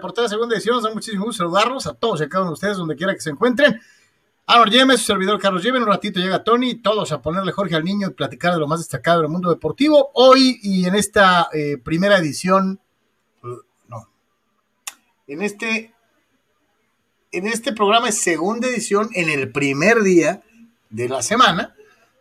[0.00, 0.74] a Portada Segunda Edición.
[0.76, 3.14] Nos da muchísimo gusto saludarlos a todos y a cada uno de ustedes, donde quiera
[3.14, 3.80] que se encuentren.
[4.46, 5.82] Álvaro Yemes, su servidor Carlos Yemen.
[5.82, 8.80] Un ratito llega Tony, todos a ponerle Jorge al niño y platicar de lo más
[8.80, 10.10] destacado del mundo deportivo.
[10.14, 12.80] Hoy y en esta eh, primera edición,
[13.88, 14.08] no,
[15.26, 15.94] en este,
[17.32, 20.42] en este programa es segunda edición, en el primer día
[20.88, 21.74] de la semana.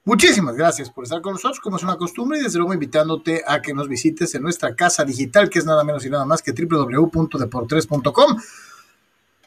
[0.05, 3.61] Muchísimas gracias por estar con nosotros, como es una costumbre, y desde luego invitándote a
[3.61, 6.51] que nos visites en nuestra casa digital, que es nada menos y nada más que
[6.51, 8.37] www.deportres.com.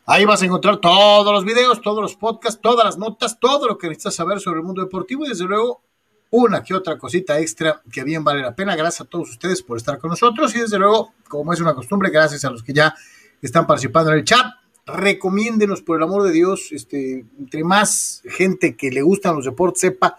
[0.05, 3.78] Ahí vas a encontrar todos los videos, todos los podcasts, todas las notas, todo lo
[3.78, 5.83] que necesitas saber sobre el mundo deportivo y desde luego
[6.31, 8.75] una que otra cosita extra que bien vale la pena.
[8.75, 12.11] Gracias a todos ustedes por estar con nosotros y desde luego, como es una costumbre,
[12.11, 12.94] gracias a los que ya
[13.41, 14.47] están participando en el chat.
[14.87, 19.83] Recomiéndenos por el amor de Dios, este, entre más gente que le gustan los deportes
[19.83, 20.19] sepa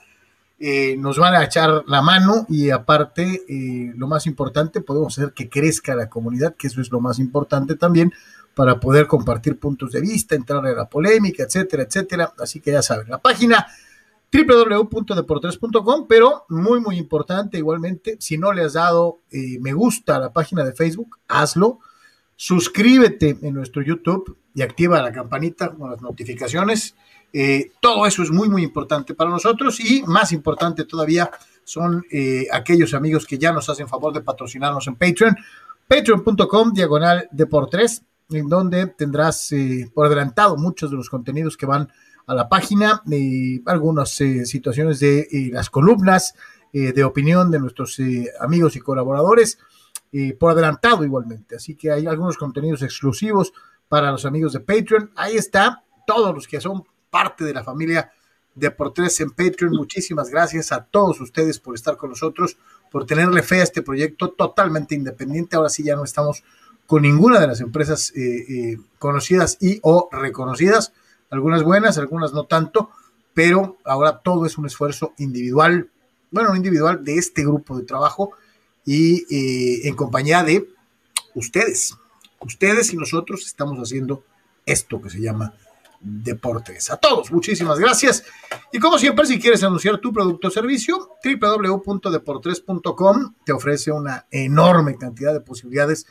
[0.65, 5.33] eh, nos van a echar la mano y aparte, eh, lo más importante, podemos hacer
[5.33, 8.13] que crezca la comunidad, que eso es lo más importante también,
[8.55, 12.33] para poder compartir puntos de vista, entrar en la polémica, etcétera, etcétera.
[12.39, 13.67] Así que ya saben, la página
[14.31, 20.19] www.deportres.com, pero muy, muy importante igualmente, si no le has dado eh, me gusta a
[20.19, 21.79] la página de Facebook, hazlo,
[22.37, 26.95] suscríbete en nuestro YouTube y activa la campanita con las notificaciones
[27.35, 31.31] eh, todo eso es muy, muy importante para nosotros y más importante todavía
[31.63, 35.35] son eh, aquellos amigos que ya nos hacen favor de patrocinarnos en Patreon,
[35.87, 41.57] patreon.com diagonal de por tres, en donde tendrás eh, por adelantado muchos de los contenidos
[41.57, 41.91] que van
[42.27, 43.01] a la página,
[43.65, 46.33] algunas situaciones de las columnas
[46.71, 47.97] de opinión de nuestros
[48.39, 49.59] amigos y colaboradores,
[50.39, 51.57] por adelantado igualmente.
[51.57, 53.51] Así que hay algunos contenidos exclusivos
[53.89, 55.11] para los amigos de Patreon.
[55.17, 58.11] Ahí está, todos los que son parte de la familia
[58.55, 59.71] de Deportes en Patreon.
[59.71, 62.57] Muchísimas gracias a todos ustedes por estar con nosotros,
[62.91, 65.55] por tenerle fe a este proyecto totalmente independiente.
[65.55, 66.43] Ahora sí ya no estamos
[66.87, 70.91] con ninguna de las empresas eh, eh, conocidas y o reconocidas,
[71.29, 72.89] algunas buenas, algunas no tanto,
[73.35, 75.91] pero ahora todo es un esfuerzo individual,
[76.31, 78.31] bueno, individual de este grupo de trabajo
[78.85, 80.67] y eh, en compañía de
[81.35, 81.95] ustedes.
[82.39, 84.23] Ustedes y nosotros estamos haciendo
[84.65, 85.53] esto que se llama
[86.03, 86.91] deportes.
[86.91, 88.25] A todos, muchísimas gracias.
[88.71, 94.97] Y como siempre, si quieres anunciar tu producto o servicio, www.deportres.com te ofrece una enorme
[94.97, 96.05] cantidad de posibilidades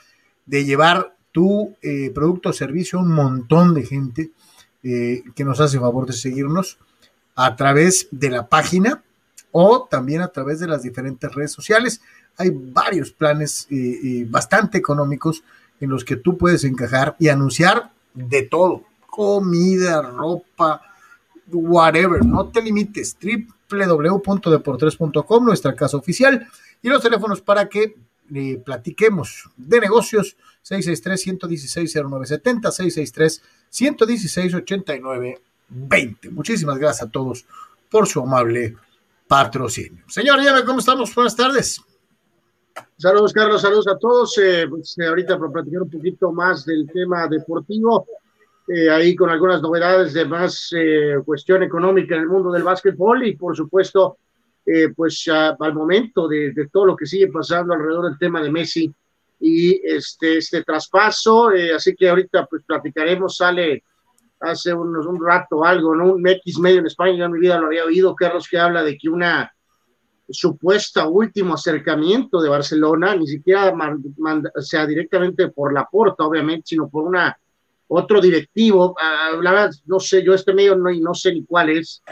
[0.47, 4.31] de llevar tu eh, producto o servicio a un montón de gente
[4.83, 6.79] eh, que nos hace favor de seguirnos
[7.35, 9.03] a través de la página
[9.51, 12.01] o también a través de las diferentes redes sociales.
[12.39, 15.45] Hay varios planes eh, bastante económicos
[15.81, 20.81] en los que tú puedes encajar y anunciar de todo comida, ropa,
[21.53, 22.25] whatever.
[22.25, 23.15] No te limites.
[23.71, 26.49] www.deportres.com, nuestra casa oficial,
[26.81, 27.95] y los teléfonos para que
[28.35, 30.35] eh, platiquemos de negocios
[30.65, 36.31] 663-116-0970, 663-116-8920.
[36.31, 37.45] Muchísimas gracias a todos
[37.91, 38.75] por su amable
[39.29, 40.03] patrocinio.
[40.09, 41.15] Señor, dígame cómo estamos.
[41.15, 41.83] Buenas tardes.
[42.97, 43.61] Saludos, Carlos.
[43.61, 44.39] Saludos a todos.
[44.39, 48.07] Eh, pues, ahorita para platicar un poquito más del tema deportivo.
[48.75, 53.27] Eh, ahí con algunas novedades de más eh, cuestión económica en el mundo del básquetbol
[53.27, 54.17] y por supuesto,
[54.65, 58.91] eh, pues al momento de, todo lo que sigue pasando alrededor del tema de Messi
[59.41, 63.85] y este, este traspaso, así que ahorita pues platicaremos, sale
[64.41, 66.15] hace unos, un rato algo, ¿no?
[66.15, 68.83] Un X medio en España, yo en mi vida lo había oído, Carlos, que habla
[68.83, 69.53] de que una
[70.31, 73.75] supuesta último acercamiento de Barcelona, ni siquiera
[74.61, 77.37] sea directamente por la puerta, obviamente, sino por una
[77.95, 81.71] otro directivo, ah, la verdad, no sé, yo este medio no, no sé ni cuál
[81.71, 82.03] es,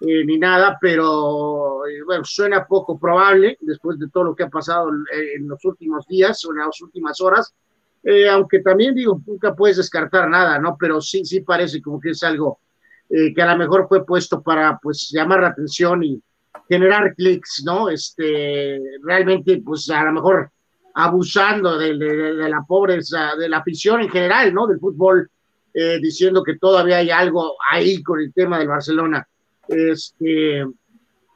[0.00, 4.48] eh, ni nada, pero eh, bueno, suena poco probable después de todo lo que ha
[4.48, 7.54] pasado en los últimos días o en las últimas horas,
[8.02, 10.76] eh, aunque también digo, nunca puedes descartar nada, ¿no?
[10.78, 12.60] Pero sí, sí parece como que es algo
[13.08, 16.20] que a lo mejor fue puesto para, pues, llamar la atención y
[16.68, 17.88] generar clics, ¿no?
[17.88, 20.50] Este, realmente, pues, a lo mejor
[20.94, 24.66] abusando de, la pobreza, de la afición en general, ¿no?
[24.66, 25.28] Del fútbol,
[25.72, 29.26] eh, diciendo que todavía hay algo ahí con el tema del Barcelona.
[29.66, 30.64] Este,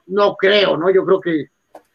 [0.06, 0.90] no creo, ¿no?
[0.90, 1.40] Yo creo que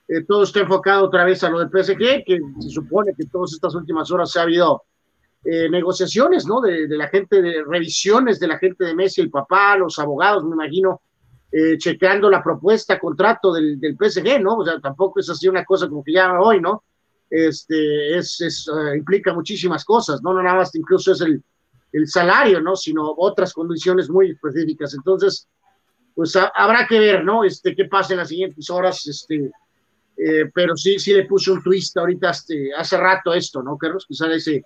[0.10, 3.54] eh, todo está enfocado otra vez a lo del PSG, que se supone que todas
[3.54, 4.84] estas últimas horas ha habido
[5.46, 6.60] eh, negociaciones, ¿no?
[6.60, 10.56] De, la gente, de revisiones de la gente de Messi, el papá, los abogados, me
[10.56, 11.02] imagino,
[11.78, 14.56] chequeando la propuesta, contrato del, del PSG, ¿no?
[14.58, 16.82] O sea, tampoco es así una cosa como que ya hoy, ¿no?
[17.34, 20.34] Este, es, eh, implica muchísimas cosas, ¿no?
[20.34, 21.44] No nada más incluso es el,
[21.92, 22.76] el salario, ¿no?
[22.76, 24.94] Sino otras condiciones muy específicas.
[24.94, 25.48] Entonces,
[26.14, 27.44] pues habrá que ver, ¿no?
[27.44, 29.52] Este, qué pasa en las siguientes horas, este,
[30.16, 34.06] eh, pero sí, sí le puse un twist ahorita este, hace rato esto, ¿no, Carlos?
[34.12, 34.64] Sale ese,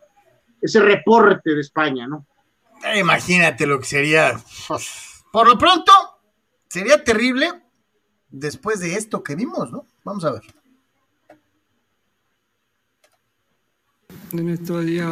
[0.61, 2.27] ese reporte de España, ¿no?
[2.99, 4.37] Imagínate lo que sería.
[5.31, 5.91] Por lo pronto,
[6.67, 7.49] sería terrible
[8.27, 9.85] después de esto que vimos, ¿no?
[10.03, 10.43] Vamos a ver.
[14.33, 15.09] En estos días,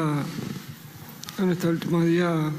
[1.39, 2.51] en estos últimos días,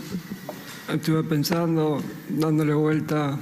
[0.91, 3.39] estuve pensando, dándole vuelta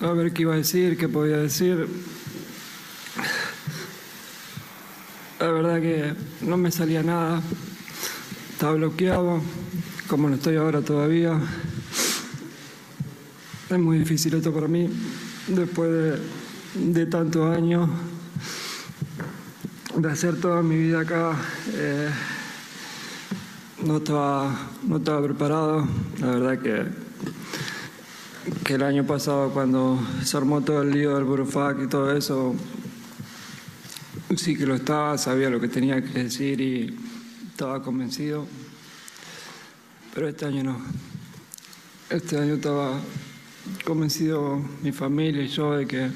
[0.00, 1.88] a ver qué iba a decir, qué podía decir.
[5.38, 6.12] La verdad que
[6.42, 7.40] no me salía nada,
[8.52, 9.40] estaba bloqueado,
[10.06, 11.40] como no estoy ahora todavía.
[13.70, 14.86] Es muy difícil esto para mí,
[15.48, 17.88] después de, de tantos años
[19.96, 21.36] de hacer toda mi vida acá.
[21.74, 22.10] Eh,
[23.84, 25.86] no, estaba, no estaba preparado.
[26.20, 26.86] La verdad que,
[28.64, 32.54] que el año pasado cuando se armó todo el lío del Burofac y todo eso,
[34.36, 36.96] sí que lo estaba, sabía lo que tenía que decir y
[37.50, 38.46] estaba convencido.
[40.14, 40.78] Pero este año no.
[42.10, 42.98] Este año estaba
[43.84, 46.10] convencido mi familia y yo de que,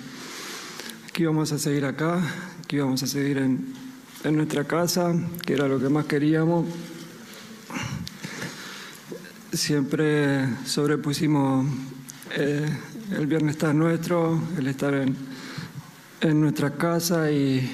[1.12, 2.20] que íbamos a seguir acá,
[2.75, 3.73] que íbamos a seguir en,
[4.25, 5.15] en nuestra casa,
[5.47, 6.67] que era lo que más queríamos.
[9.53, 11.69] Siempre sobrepusimos
[12.32, 12.69] eh,
[13.12, 15.15] el bienestar nuestro, el estar en,
[16.21, 17.71] en nuestra casa y,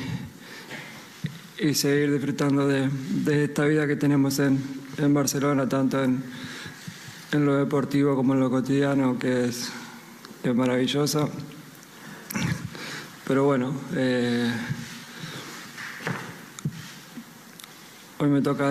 [1.59, 2.91] y seguir disfrutando de,
[3.25, 4.63] de, esta vida que tenemos en,
[4.99, 6.23] en Barcelona, tanto en,
[7.33, 9.71] en, lo deportivo como en lo cotidiano, que es,
[10.43, 11.27] es maravillosa.
[13.27, 14.53] Pero bueno, eh,
[18.23, 18.71] Hoy me toca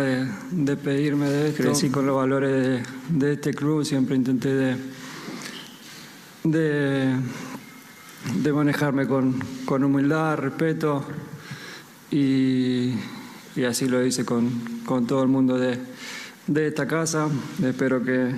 [0.51, 1.63] despedirme de, de, esto.
[1.63, 4.75] Crecí con los valores de, de este club, siempre intenté de,
[6.43, 7.15] de,
[8.43, 11.03] de manejarme con, con, humildad, respeto
[12.11, 12.93] y,
[13.55, 14.51] y, así lo hice con,
[14.85, 15.79] con todo el mundo de,
[16.45, 17.27] de esta casa.
[17.63, 18.35] Espero que,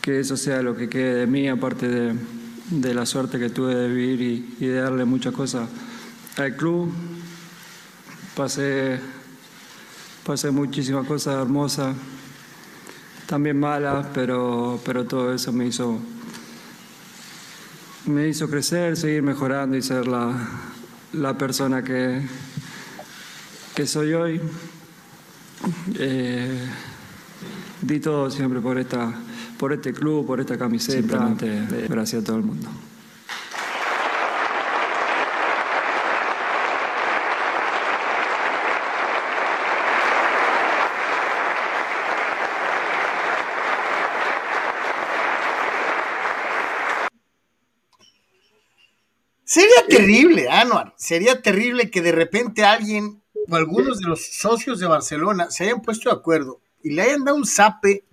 [0.00, 2.14] que, eso sea lo que quede de mí, aparte de,
[2.70, 5.68] de la suerte que tuve de vivir y, y de darle muchas cosas
[6.36, 6.92] al club.
[8.36, 9.17] Pasé
[10.28, 11.96] pasé muchísimas cosas hermosas,
[13.24, 15.98] también malas, pero, pero todo eso me hizo,
[18.04, 20.34] me hizo crecer, seguir mejorando y ser la,
[21.14, 22.20] la persona que,
[23.74, 24.38] que soy hoy.
[25.98, 26.60] Eh,
[27.80, 29.10] di todo siempre por, esta,
[29.58, 31.34] por este club, por esta camiseta.
[31.88, 32.68] Gracias a todo el mundo.
[49.48, 54.86] Sería terrible, Anuar, sería terrible que de repente alguien o algunos de los socios de
[54.86, 58.04] Barcelona se hayan puesto de acuerdo y le hayan dado un zape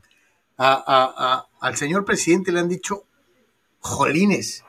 [0.58, 3.04] a, a, a, al señor presidente, le han dicho,
[3.80, 4.64] jolines,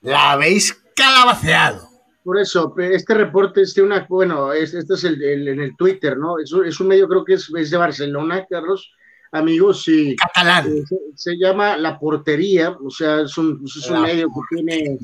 [0.00, 1.88] la habéis calabaceado.
[2.24, 6.18] Por eso, este reporte es de una, bueno, este es el, el, en el Twitter,
[6.18, 6.38] ¿no?
[6.38, 8.92] Es, es, un medio, creo que es, es de Barcelona, Carlos,
[9.32, 10.66] amigos, y Catalán.
[10.66, 14.98] Eh, se, se, llama La Portería, o sea, es un, es un medio que tiene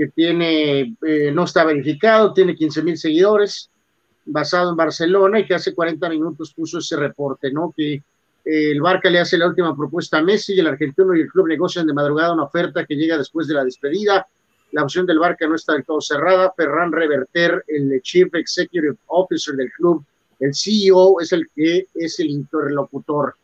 [0.00, 3.68] que tiene, eh, no está verificado, tiene 15 mil seguidores,
[4.24, 7.74] basado en Barcelona y que hace 40 minutos puso ese reporte, ¿no?
[7.76, 8.02] Que eh,
[8.44, 11.48] el Barca le hace la última propuesta a Messi y el argentino y el club
[11.48, 14.26] negocian de madrugada una oferta que llega después de la despedida.
[14.72, 16.50] La opción del Barca no está del todo cerrada.
[16.56, 20.02] Ferran Reverter, el Chief Executive Officer del club,
[20.38, 23.34] el CEO, es el que es el interlocutor.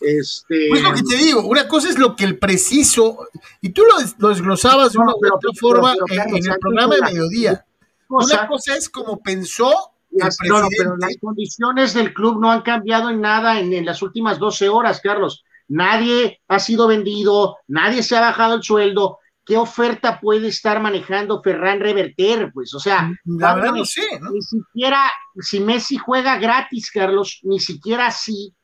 [0.00, 3.28] Este, pues lo que te digo, una cosa es lo que el preciso,
[3.60, 6.58] y tú lo, lo desglosabas de una u otra forma pero, pero, en, en, el
[6.58, 7.64] programa de mediodía.
[8.06, 12.50] Cosa, una cosa es como pensó las, no, no, pero las condiciones del club no
[12.50, 15.44] han cambiado en nada en, en, las últimas 12 horas, Carlos.
[15.68, 19.18] Nadie ha sido vendido, nadie se ha bajado el sueldo.
[19.44, 22.50] ¿Qué oferta puede estar manejando Ferran Reverter?
[22.52, 24.30] Pues, o sea, la verdad no sé, ¿no?
[24.30, 28.54] Ni siquiera, si Messi juega gratis, Carlos, ni siquiera así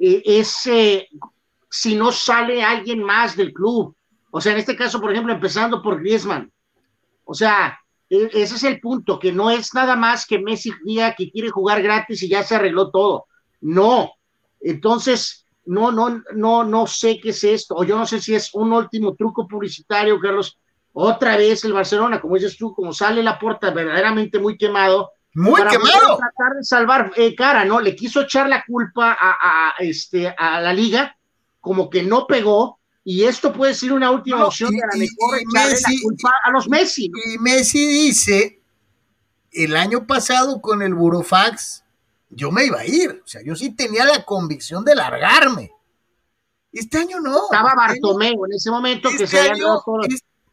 [0.00, 0.68] eh, es
[1.70, 3.94] si no sale alguien más del club.
[4.30, 6.50] O sea, en este caso, por ejemplo, empezando por Griezmann.
[7.24, 7.78] O sea,
[8.08, 11.50] e ese es el punto, que no es nada más que Messi diga que quiere
[11.50, 13.26] jugar gratis y ya se arregló todo.
[13.60, 14.12] No.
[14.60, 17.74] Entonces, no, no, no, no sé qué es esto.
[17.74, 20.58] O yo no sé si es un último truco publicitario, Carlos.
[20.92, 25.62] Otra vez el Barcelona, como dices tú, como sale la puerta verdaderamente muy quemado, muy
[25.62, 26.18] quemado.
[26.18, 27.80] Tratar de salvar eh, cara, ¿no?
[27.80, 29.36] Le quiso echar la culpa a,
[29.70, 31.16] a, este, a la liga,
[31.60, 35.38] como que no pegó, y esto puede ser una última no, opción y, para mejor
[35.38, 37.08] echarle Messi, la culpa a los Messi.
[37.08, 37.18] ¿no?
[37.32, 38.60] Y Messi dice,
[39.52, 41.84] el año pasado con el Burofax,
[42.30, 43.22] yo me iba a ir.
[43.24, 45.72] O sea, yo sí tenía la convicción de largarme.
[46.72, 47.44] Este año no.
[47.44, 50.00] Estaba este Bartomeu en ese momento que este se habían roto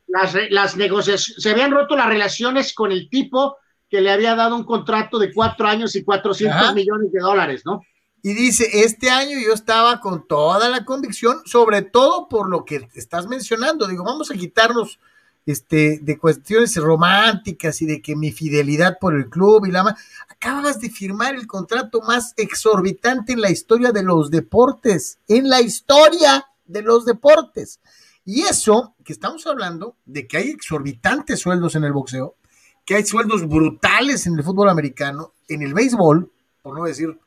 [0.08, 3.58] las, las negociaciones, se habían roto las relaciones con el tipo
[3.89, 7.82] que le había dado un contrato de cuatro años y 400 millones de dólares, ¿no?
[8.22, 12.89] Y dice, este año yo estaba con toda la convicción, sobre todo por lo que
[12.96, 13.88] estás mencionando.
[13.88, 15.00] Digo, vamos a quitarnos
[15.46, 20.04] este, de cuestiones románticas y de que mi fidelidad por el club y la más.
[20.27, 25.62] Acabas de firmar el contrato más exorbitante en la historia de los deportes, en la
[25.62, 27.80] historia de los deportes.
[28.25, 32.38] Y eso, que estamos hablando de que hay exorbitantes sueldos en el boxeo,
[32.86, 37.18] que hay sueldos brutales en el fútbol americano, en el béisbol, por no decir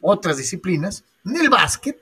[0.00, 2.00] otras disciplinas, en el básquet.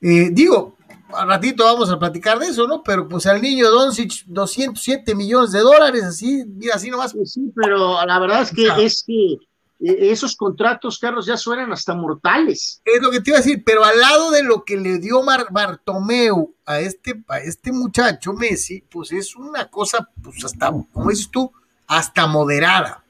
[0.00, 0.76] Eh, digo,
[1.12, 2.82] a ratito vamos a platicar de eso, ¿no?
[2.82, 7.14] Pero pues al niño Doncic, 207 millones de dólares, así, mira, así nomás.
[7.24, 9.36] Sí, pero la verdad es que, es que
[9.80, 12.82] esos contratos, Carlos, ya suenan hasta mortales.
[12.84, 15.22] Es lo que te iba a decir, pero al lado de lo que le dio
[15.22, 21.10] Mar Bartomeu a este, a este muchacho Messi, pues es una cosa, pues hasta, como
[21.10, 21.50] dices tú,
[21.86, 23.04] hasta moderada.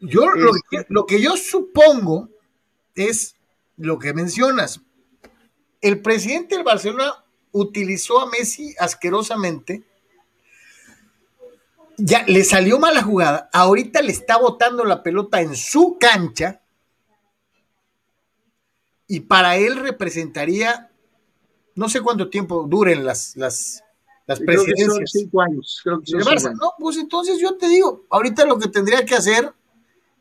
[0.00, 2.28] Yo lo que, lo que yo supongo
[2.94, 3.36] es
[3.76, 4.80] lo que mencionas.
[5.80, 9.84] El presidente del Barcelona utilizó a Messi asquerosamente
[11.96, 16.62] ya le salió mala jugada, ahorita le está botando la pelota en su cancha
[19.06, 20.90] y para él representaría,
[21.74, 23.82] no sé cuánto tiempo duren las, las,
[24.26, 25.10] las presidencias.
[25.10, 25.82] cinco años.
[25.84, 29.52] No, pues entonces yo te digo, ahorita lo que tendría que hacer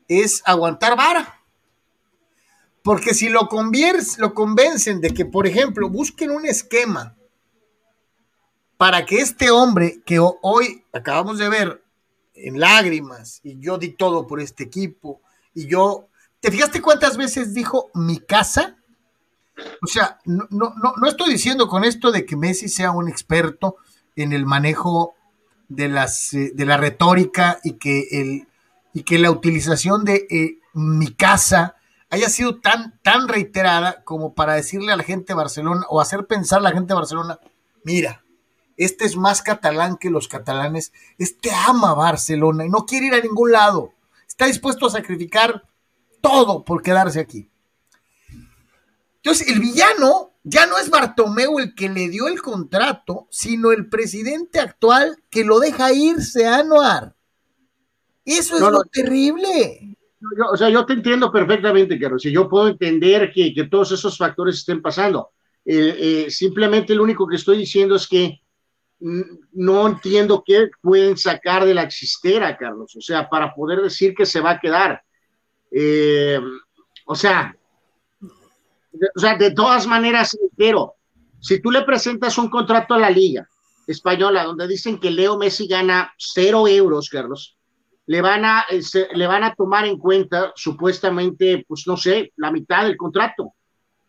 [0.07, 1.39] es aguantar vara.
[2.83, 3.47] Porque si lo,
[4.17, 7.15] lo convencen de que, por ejemplo, busquen un esquema
[8.83, 11.85] para que este hombre que hoy acabamos de ver
[12.35, 15.21] en lágrimas y yo di todo por este equipo
[15.53, 16.09] y yo,
[16.41, 18.75] ¿te fijaste cuántas veces dijo mi casa?
[19.81, 23.77] O sea, no, no, no, estoy diciendo con esto de que Messi sea un experto
[24.17, 25.15] en el manejo
[25.69, 28.49] de, las, eh, de la retórica y que, el,
[28.93, 31.77] y que la utilización de eh, mi casa
[32.09, 36.27] haya sido tan, tan reiterada como para decirle a la gente de Barcelona o hacer
[36.27, 37.39] pensar a la gente de Barcelona,
[37.85, 38.22] mira,
[38.77, 40.91] este es más catalán que los catalanes.
[41.17, 43.93] Este ama Barcelona y no quiere ir a ningún lado.
[44.27, 45.63] Está dispuesto a sacrificar
[46.21, 47.49] todo por quedarse aquí.
[49.17, 53.87] Entonces, el villano ya no es Bartomeu el que le dio el contrato, sino el
[53.87, 57.15] presidente actual que lo deja irse a Anuar.
[58.25, 59.95] Eso es lo terrible.
[60.51, 64.55] o sea, yo te entiendo perfectamente, Carlos, y yo puedo entender que, todos esos factores
[64.55, 65.31] estén pasando.
[65.65, 68.41] Eh, eh, simplemente lo único que estoy diciendo es que
[69.03, 74.25] no entiendo qué pueden sacar de la existera, Carlos, o sea, para poder decir que
[74.25, 75.03] se va a quedar.
[75.69, 76.39] Eh,
[77.05, 77.53] o sea,
[78.91, 80.95] de, o sea, de todas maneras, pero
[81.41, 83.47] si tú le presentas un contrato a la liga
[83.85, 87.57] española donde dicen que Leo Messi gana cero euros, Carlos,
[88.05, 88.65] le van a,
[89.13, 93.53] le van a tomar en cuenta supuestamente, pues no sé, la mitad del contrato.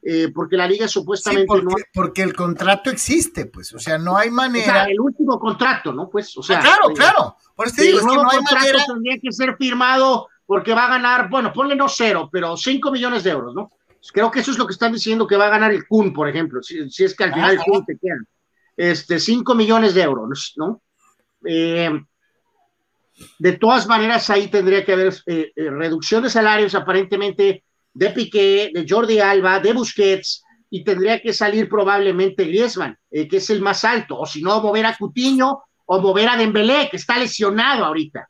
[0.07, 1.75] Eh, porque la liga supuestamente porque, no...
[1.95, 4.65] Porque el contrato existe, pues, o sea, no hay manera...
[4.65, 6.11] O sea, el último contrato, ¿no?
[6.11, 6.59] Pues, o sea...
[6.59, 8.85] Ah, claro, eh, claro, por eso digo, es que no hay manera...
[8.87, 13.25] tendría que ser firmado porque va a ganar, bueno, ponle no cero, pero cinco millones
[13.25, 13.73] de euros, ¿no?
[14.13, 16.29] Creo que eso es lo que están diciendo que va a ganar el Kun, por
[16.29, 18.17] ejemplo, si, es que al final el Kun te queda.
[18.77, 20.83] Este, 5 millones de euros, ¿no?
[21.47, 21.99] Eh,
[23.39, 25.15] de todas maneras, ahí tendría que haber
[25.57, 31.69] reducción de salarios aparentemente de Piqué, de Jordi Alba, de Busquets, y tendría que salir
[31.69, 36.01] probablemente Griezmann, eh, que es el más alto, o si no, mover a Cutiño o
[36.01, 38.29] mover a Dembélé, que está lesionado ahorita.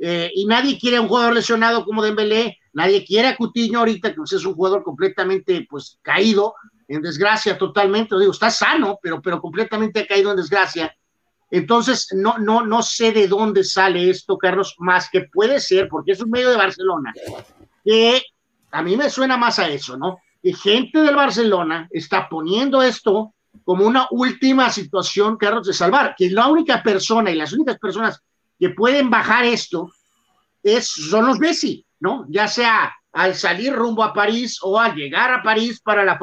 [0.00, 4.10] Eh, y nadie quiere a un jugador lesionado como Dembélé, nadie quiere a Cutiño ahorita,
[4.10, 6.54] que pues, es un jugador completamente pues caído,
[6.88, 10.94] en desgracia totalmente, digo, está sano, pero, pero completamente caído en desgracia.
[11.50, 16.12] Entonces, no, no, no sé de dónde sale esto, Carlos, más que puede ser, porque
[16.12, 17.12] es un medio de Barcelona,
[17.84, 18.22] que
[18.76, 20.18] a mí me suena más a eso, ¿no?
[20.42, 26.30] Que gente del Barcelona está poniendo esto como una última situación, Carlos, de salvar, que
[26.30, 28.22] la única persona y las únicas personas
[28.58, 29.90] que pueden bajar esto
[30.62, 32.26] es, son los Messi, ¿no?
[32.28, 36.18] Ya sea al salir rumbo a París o al llegar a París para la,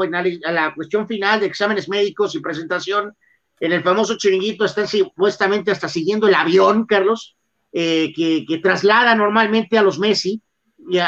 [0.51, 3.13] la cuestión final de exámenes médicos y presentación
[3.59, 7.35] en el famoso chiringuito, están supuestamente hasta siguiendo el avión, Carlos,
[7.71, 10.41] eh, que, traslada normalmente a los Messi,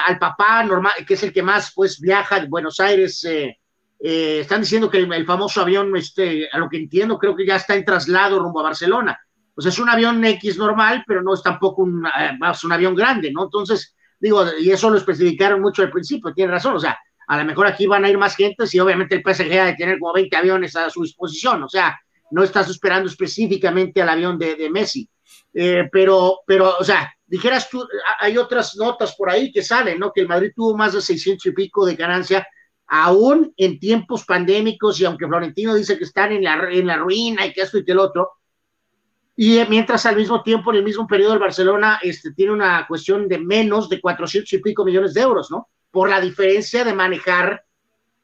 [0.05, 3.59] al papá normal, que es el que más pues viaja de Buenos Aires, eh,
[3.99, 7.55] eh, están diciendo que el, famoso avión, este, a lo que entiendo, creo que ya
[7.55, 9.19] está en traslado rumbo a Barcelona.
[9.53, 13.31] Pues es un avión X normal, pero no es tampoco un, eh, un avión grande,
[13.31, 13.43] ¿no?
[13.43, 17.45] Entonces, Digo, y eso lo especificaron mucho al principio, tiene razón, o sea, a lo
[17.45, 20.13] mejor aquí van a ir más gente y obviamente el PSG ha de tener como
[20.13, 21.99] 20 aviones a su disposición, o sea,
[22.31, 25.09] no estás esperando específicamente al avión de, Messi.
[25.53, 27.87] Pero, pero, o sea, dijeras tú,
[28.19, 30.11] hay otras notas por ahí que salen, ¿no?
[30.11, 32.47] Que el Madrid tuvo más de 600 y pico de ganancia,
[32.87, 37.45] aún en tiempos pandémicos, y aunque Florentino dice que están en la, en la ruina
[37.45, 38.31] y que esto y que el otro,
[39.37, 43.27] y mientras al mismo tiempo, en el mismo periodo, el Barcelona este, tiene una cuestión
[43.27, 45.67] de menos de 400 y pico millones de euros, ¿no?
[45.91, 47.65] Por la diferencia de manejar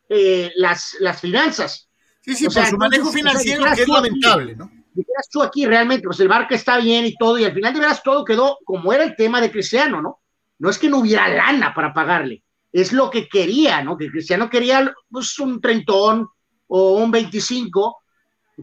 [0.08, 1.90] eh, las, las finanzas.
[2.22, 4.72] Sí, sí, por su manejo financiero, que es lamentable, ¿no?
[4.94, 7.80] Dijeras tú aquí realmente, pues el Barca está bien y todo, y al final de
[7.80, 10.20] veras todo quedó como era el tema de Cristiano, ¿no?
[10.60, 13.98] No es que no hubiera lana para pagarle, es lo que quería, ¿no?
[13.98, 16.28] Que Cristiano quería pues, un trentón
[16.68, 17.98] o un 25,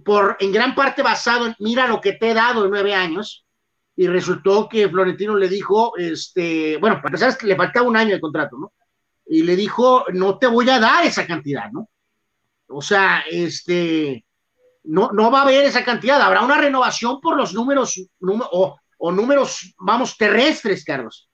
[0.04, 3.44] por, en gran parte basado en, mira lo que te he dado en nueve años,
[3.96, 8.20] y resultó que Florentino le dijo, este, bueno, para empezar, le faltaba un año de
[8.20, 8.72] contrato, ¿no?
[9.26, 11.88] Y le dijo, no te voy a dar esa cantidad, ¿no?
[12.68, 14.24] O sea, este,
[14.88, 19.74] no, no va a haber esa cantidad, habrá una renovación por los números o, números,
[19.78, 21.28] vamos, terrestres, Carlos.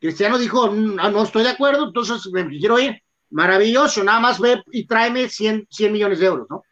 [0.00, 3.00] Cristiano dijo, no, no estoy de acuerdo, entonces me quiero ir.
[3.30, 6.62] Maravilloso, nada más ve y tráeme 100, 100 millones de euros, ¿no?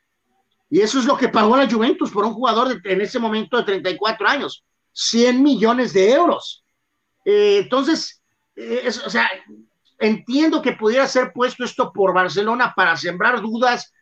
[0.71, 3.57] Y eso es lo que pagó la Juventus por un jugador de, en ese momento
[3.59, 4.65] de 34 años.
[4.93, 6.65] 100 millones de euros.
[7.25, 8.23] Eh, entonces,
[8.57, 9.29] eh, o sea,
[9.99, 13.93] entiendo que pudiera ser puesto esto por Barcelona para sembrar dudas,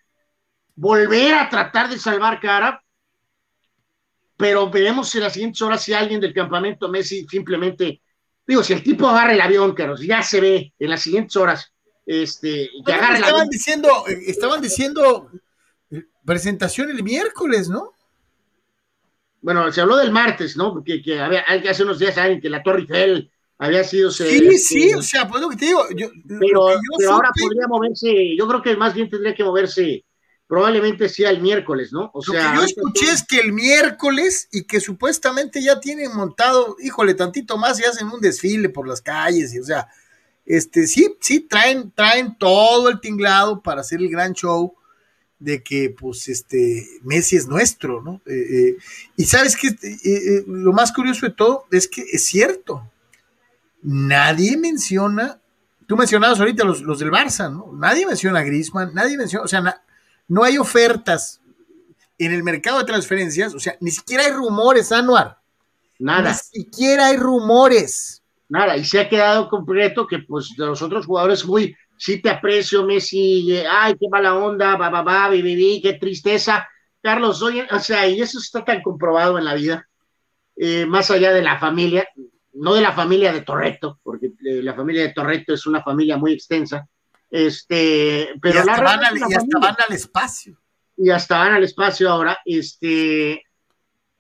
[0.75, 2.83] volver a tratar de salvar cara,
[4.37, 8.03] pero veremos en las siguientes horas si alguien del campamento Messi simplemente,
[8.47, 11.73] digo, si el tipo agarra el avión, Carlos, ya se ve en las siguientes horas,
[12.07, 13.49] este, que agarra estaban el avión.
[13.51, 15.31] diciendo, eh, estaban diciendo
[16.25, 17.93] presentación el miércoles, ¿no?
[19.41, 20.83] Bueno, se habló del martes, ¿no?
[20.85, 24.11] Que, que había, hace unos días alguien que la Torre Eiffel había sido.
[24.11, 25.85] Sí, este, sí, o sea, pues lo que te digo.
[25.97, 30.05] Yo, pero, pero ahora podría moverse, yo creo que más bien tendría que moverse,
[30.53, 32.11] probablemente sea el miércoles, ¿no?
[32.13, 36.15] O sea, lo que yo escuché es que el miércoles y que supuestamente ya tienen
[36.15, 39.89] montado, híjole, tantito más y hacen un desfile por las calles, y o sea,
[40.45, 44.75] este, sí, sí, traen, traen todo el tinglado para hacer el gran show
[45.39, 48.21] de que pues este Messi es nuestro, ¿no?
[48.27, 48.77] Eh, eh,
[49.17, 52.93] y sabes que eh, lo más curioso de todo es que es cierto,
[53.81, 55.41] nadie menciona,
[55.87, 57.73] tú mencionabas ahorita los, los del Barça, ¿no?
[57.73, 59.83] Nadie menciona a Griezmann, nadie menciona, o sea,
[60.33, 61.43] no hay ofertas
[62.17, 65.37] en el mercado de transferencias, o sea, ni siquiera hay rumores, Anuar.
[65.99, 66.31] Nada.
[66.31, 68.23] Ni siquiera hay rumores.
[68.49, 72.31] Nada, y se ha quedado completo que pues de los otros jugadores muy sí te
[72.31, 76.67] aprecio, Messi, ay, qué mala onda, va, va, va, viví, qué tristeza.
[77.03, 79.87] Carlos, oye, o sea, y eso está tan comprobado en la vida,
[80.57, 82.09] eh, más allá de la familia,
[82.55, 86.17] no de la familia de Torreto, porque eh, la familia de Torreto es una familia
[86.17, 86.89] muy extensa,
[87.33, 90.61] este, pero y hasta, van al, y hasta van al espacio.
[90.99, 93.43] Y hasta van al espacio ahora, este,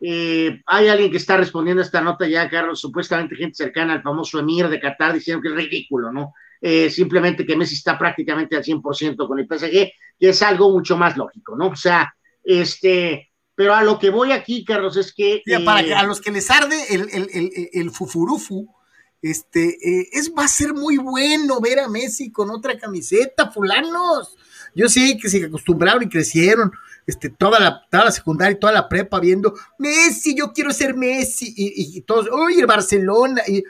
[0.00, 4.02] eh, hay alguien que está respondiendo a esta nota ya, Carlos, supuestamente gente cercana al
[4.02, 6.32] famoso emir de Qatar, diciendo que es ridículo, ¿no?
[6.58, 10.96] Eh, simplemente que Messi está prácticamente al 100% con el PSG, que es algo mucho
[10.96, 11.68] más lógico, ¿no?
[11.68, 15.42] O sea, este, pero a lo que voy aquí, Carlos, es que...
[15.66, 18.74] para eh, a los que les arde el, el, el, el fufurufu,
[19.22, 24.36] este, eh, es, va a ser muy bueno ver a Messi con otra camiseta, fulanos.
[24.74, 26.72] Yo sé que se acostumbraron y crecieron,
[27.06, 30.94] este, toda la, toda la secundaria y toda la prepa viendo, Messi, yo quiero ser
[30.94, 33.62] Messi, y, y todos, uy, el Barcelona, y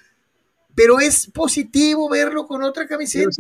[0.75, 3.31] pero es positivo verlo con otra camiseta.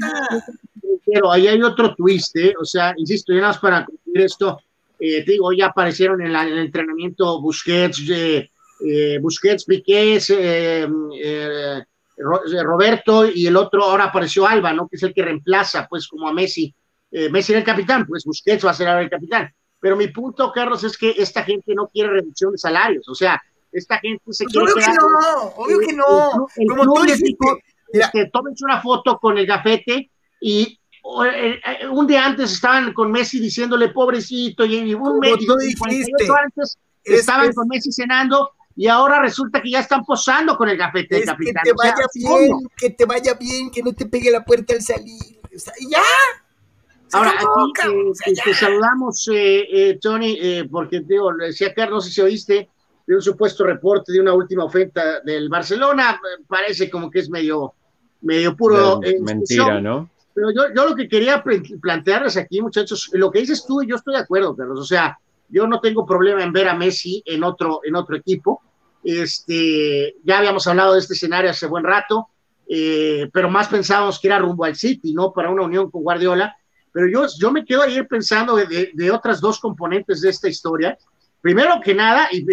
[1.04, 2.54] Pero, ahí hay otro twist, ¿eh?
[2.60, 4.58] o sea, insisto, ya nada más para concluir esto,
[4.98, 10.20] eh, te digo, ya aparecieron en, el entrenamiento Busquets, eh, Busquets, Piqué,
[12.62, 14.88] Roberto y el otro, ahora apareció Alba, ¿no?
[14.88, 16.74] Que es el que reemplaza, pues, como a Messi.
[17.30, 19.52] Messi era el capitán, pues Busquets va a ser ahora el capitán.
[19.78, 23.42] Pero mi punto, Carlos, es que esta gente no quiere reducción de salarios, o sea,
[23.72, 26.48] esta gente se pues quiere obvio que no, obvio que no.
[26.68, 27.36] Como tú dijiste,
[28.12, 30.78] que tómense una foto con el gafete y
[31.26, 35.34] eh, eh, un día antes estaban con Messi diciéndole pobrecito y un mes
[36.44, 41.16] antes estaban con Messi cenando y ahora resulta que ya están posando con el gafete
[41.16, 41.62] del capitán.
[41.64, 44.82] Que te vaya bien, que te vaya bien, que no te pegue la puerta al
[44.82, 45.40] salir.
[45.88, 46.02] ya.
[47.14, 52.70] Ahora, aquí te saludamos, eh, Tony, porque digo, decía Carlos, si se oíste,
[53.06, 56.20] de un supuesto reporte de una última oferta del Barcelona.
[56.46, 57.74] Parece como que es medio,
[58.20, 59.00] medio puro.
[59.02, 60.10] Eh, mentira, ¿no?
[60.34, 61.44] Pero yo, yo lo que quería
[61.80, 64.80] plantearles aquí, muchachos, lo que dices tú, yo estoy de acuerdo, Carlos.
[64.80, 65.18] O sea,
[65.52, 68.62] yo no tengo problema en ver a Messi en otro, en otro equipo.
[69.04, 72.28] Este, ya habíamos hablado de este escenario hace buen rato.
[72.68, 75.32] eh, pero más pensábamos que era rumbo al City, ¿no?
[75.32, 76.56] Para una unión con Guardiola.
[76.90, 80.96] Pero yo, yo me quedo ayer pensando de, de, otras dos componentes de esta historia.
[81.40, 82.46] Primero que nada, y,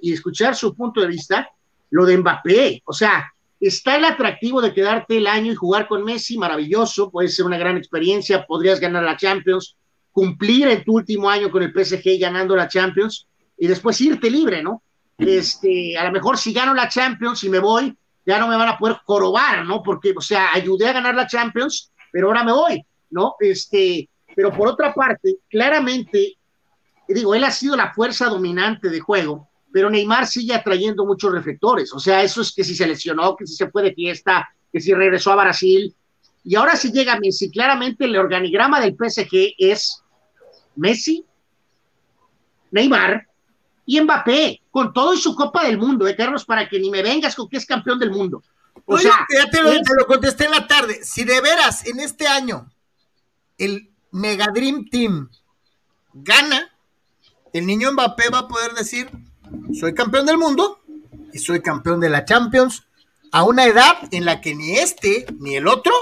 [0.00, 1.48] y, escuchar su punto de vista,
[1.90, 2.82] lo de Mbappé.
[2.84, 7.28] O sea, está el atractivo de quedarte el año y jugar con Messi, maravilloso, puede
[7.28, 9.76] ser una gran experiencia, podrías ganar la Champions,
[10.20, 14.62] cumplir en tu último año con el PSG ganando la Champions y después irte libre,
[14.62, 14.82] ¿no?
[15.16, 18.68] Este, a lo mejor si gano la Champions y me voy, ya no me van
[18.68, 19.82] a poder jorobar, ¿no?
[19.82, 23.36] Porque, o sea, ayudé a ganar la Champions, pero ahora me voy, ¿no?
[23.40, 26.34] Este, pero por otra parte, claramente,
[27.08, 31.94] digo, él ha sido la fuerza dominante de juego, pero Neymar sigue atrayendo muchos reflectores,
[31.94, 34.80] o sea, eso es que si se lesionó, que si se fue de fiesta, que
[34.80, 35.94] si regresó a Brasil,
[36.44, 40.02] y ahora si llega Messi, claramente el organigrama del PSG es
[40.76, 41.24] Messi,
[42.70, 43.26] Neymar
[43.86, 46.44] y Mbappé, con todo y su Copa del Mundo, ¿eh, Carlos?
[46.44, 48.42] Para que ni me vengas con que es campeón del mundo.
[48.86, 51.00] O sea, ya te lo, lo, contesté en la tarde.
[51.02, 52.70] Si de veras en este año
[53.58, 55.30] el Mega Dream Team
[56.12, 56.70] gana,
[57.52, 59.10] el niño Mbappé va a poder decir:
[59.78, 60.80] Soy campeón del mundo
[61.32, 62.84] y soy campeón de la Champions
[63.32, 65.92] a una edad en la que ni este ni el otro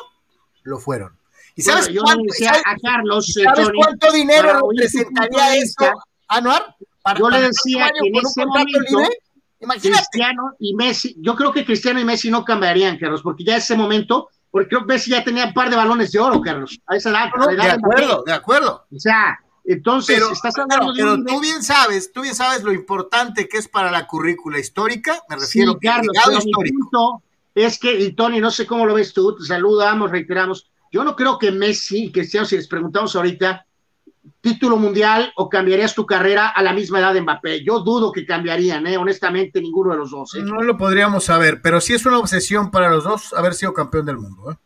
[0.63, 1.18] lo fueron.
[1.59, 2.23] ¿Y sabes, cuánto,
[2.64, 5.87] a Carlos, ¿sabes cuánto dinero representaría esto,
[6.29, 6.77] Anuar?
[7.18, 8.79] yo le decía que en ese momento,
[9.59, 10.05] Imagínate.
[10.05, 13.59] Cristiano y Messi, yo creo que Cristiano y Messi no cambiarían, Carlos, porque ya en
[13.59, 16.79] ese momento, porque creo que Messi ya tenía un par de balones de oro, Carlos,
[16.87, 17.31] a esa edad.
[17.57, 18.87] de acuerdo, de acuerdo.
[18.94, 23.49] O sea, entonces estás hablando pero, de tú bien sabes, tú bien sabes lo importante
[23.49, 27.21] que es para la currícula histórica, me refiero sí, Carlos, histórico.
[27.53, 31.14] es que, y Tony, no sé cómo lo ves tú, te saludamos, reiteramos, yo no
[31.14, 33.66] creo que Messi y Cristiano, si les preguntamos ahorita,
[34.40, 37.64] título mundial o cambiarías tu carrera a la misma edad de Mbappé?
[37.64, 38.96] Yo dudo que cambiarían, ¿eh?
[38.96, 40.35] honestamente, ninguno de los dos.
[40.35, 40.42] ¿eh?
[40.42, 44.07] No lo podríamos saber, pero sí es una obsesión para los dos haber sido campeón
[44.07, 44.53] del mundo.
[44.53, 44.57] ¿eh?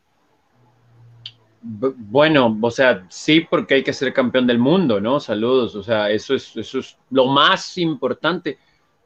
[1.62, 5.20] Bueno, o sea, sí, porque hay que ser campeón del mundo, ¿no?
[5.20, 8.58] Saludos, o sea, eso es, eso es lo más importante.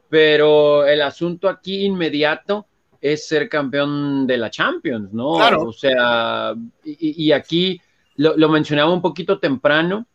[0.09, 2.65] Pero el asunto aquí inmediato
[3.01, 5.35] es ser campeón de la Champions, ¿no?
[5.35, 5.63] Claro.
[5.63, 7.79] O sea, y, aquí
[8.15, 10.07] lo, lo, mencionaba un poquito temprano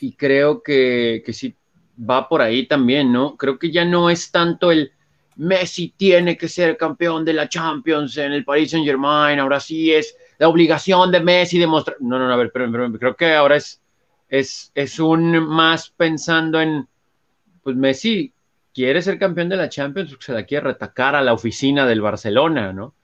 [0.00, 1.54] y creo que, que sí
[1.98, 3.36] va por ahí también, ¿no?
[3.36, 4.92] Creo que ya no es tanto el
[5.36, 9.92] Messi tiene que ser campeón de la Champions en el Paris Saint Germain, ahora sí
[9.92, 11.96] es la obligación de Messi demostrar.
[12.00, 13.80] No, no, no, a ver, pero, pero creo que ahora es,
[14.28, 16.86] es, es un más pensando en,
[17.62, 18.33] pues Messi
[18.74, 22.00] quiere ser campeón de la Champions porque se la quiere retacar a la oficina del
[22.00, 22.94] Barcelona, ¿no?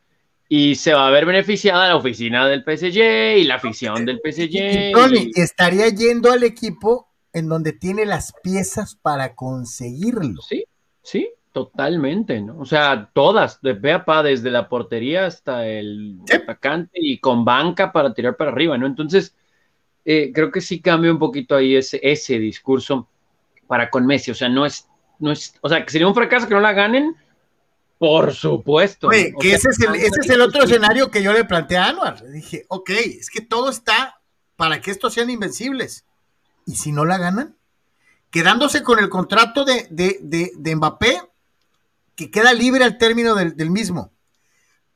[0.49, 4.93] Y se va a ver beneficiada la oficina del PSG y la afición del PSG.
[4.93, 10.43] Tony, estaría yendo al equipo en donde tiene las piezas para conseguirlo.
[10.43, 10.65] Sí,
[11.03, 12.59] sí, totalmente, ¿no?
[12.59, 18.13] O sea, todas, de Peapa, desde la portería hasta el atacante y con banca para
[18.13, 18.89] tirar para arriba, ¿no?
[18.89, 19.37] Entonces,
[20.05, 23.09] eh, creo que sí cambia un poquito ahí ese, ese discurso
[23.69, 24.33] para con Messi.
[24.33, 24.90] O sea, no es
[25.21, 27.17] no es, o sea, que sería un fracaso que no la ganen,
[27.99, 29.09] por supuesto.
[29.09, 31.89] Oye, que ese, es el, ese es el otro escenario que yo le planteé a
[31.89, 32.23] Anuar.
[32.23, 34.23] Le dije, ok, es que todo está
[34.57, 36.07] para que estos sean invencibles.
[36.65, 37.57] ¿Y si no la ganan?
[38.31, 41.21] Quedándose con el contrato de, de, de, de Mbappé,
[42.15, 44.13] que queda libre al término del, del mismo.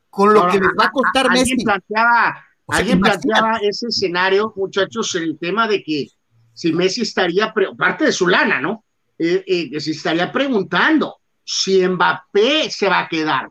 [0.08, 1.62] Con lo que les va a costar Messi.
[1.62, 6.08] Planteaba, alguien planteaba ese escenario, muchachos, el tema de que
[6.54, 8.83] si Messi estaría, parte de su lana, ¿no?
[9.18, 13.50] Eh, eh, se estaría preguntando si Mbappé se va a quedar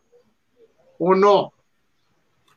[0.99, 1.54] o no.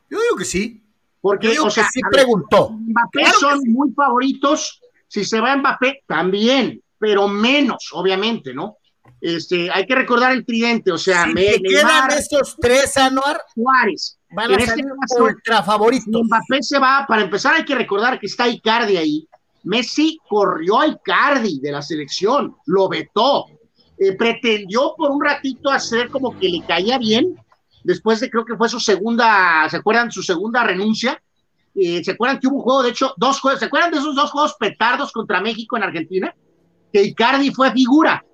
[0.09, 0.81] Yo digo que sí.
[1.21, 2.69] Porque, o sea, sí preguntó.
[2.71, 4.81] Mbappé son muy favoritos.
[5.07, 8.77] Si se va Mbappé, también, pero menos, obviamente, ¿no?
[9.19, 14.19] Este, hay que recordar el tridente, o sea, si me, quedan esos tres, Anuar, Juárez,
[14.29, 14.85] van a ser
[15.19, 16.23] ultra favoritos.
[16.23, 19.27] Mbappé se va, para empezar hay que recordar que está Icardi ahí,
[19.67, 23.47] Messi corrió a Icardi de la selección, lo vetó,
[23.97, 27.35] eh, pretendió por un ratito hacer como que le caía bien,
[27.83, 30.11] después de creo que fue su segunda, ¿se acuerdan?
[30.11, 31.21] Su segunda renuncia.
[31.75, 34.15] Eh, ¿Se acuerdan que hubo un juego, de hecho, dos juegos, ¿se acuerdan de esos
[34.15, 36.33] dos juegos petardos contra México en Argentina?
[36.91, 38.25] Que Icardi fue figura.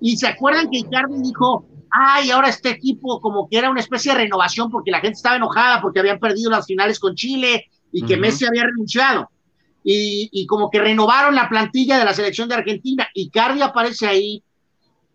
[0.00, 4.12] Y se acuerdan que Icardi dijo, ay, ahora este equipo como que era una especie
[4.12, 8.04] de renovación porque la gente estaba enojada porque habían perdido las finales con Chile y
[8.04, 9.30] que Messi había renunciado
[9.82, 13.08] y, como que renovaron la plantilla de la selección de Argentina.
[13.14, 14.42] y Cardi aparece ahí.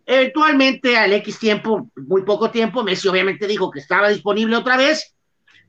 [0.04, 5.14] Eventualmente, al X tiempo, muy poco tiempo, Messi obviamente dijo que estaba disponible otra vez.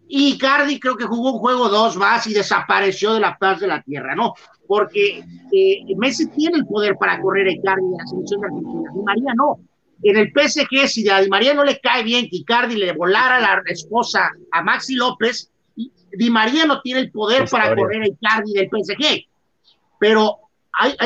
[0.07, 3.67] Y Cardi creo que jugó un juego dos más y desapareció de la paz de
[3.67, 4.33] la tierra, ¿no?
[4.65, 8.91] Porque eh, Messi tiene el poder para correr a Icardi de la selección de Argentina.
[8.93, 9.59] Di María no.
[10.03, 13.39] En el PSG, si a Di María no le cae bien que Icardi le volara
[13.39, 15.51] la esposa a Maxi López,
[16.17, 19.27] Di María no tiene el poder para correr el Icardi del PSG,
[19.99, 20.39] pero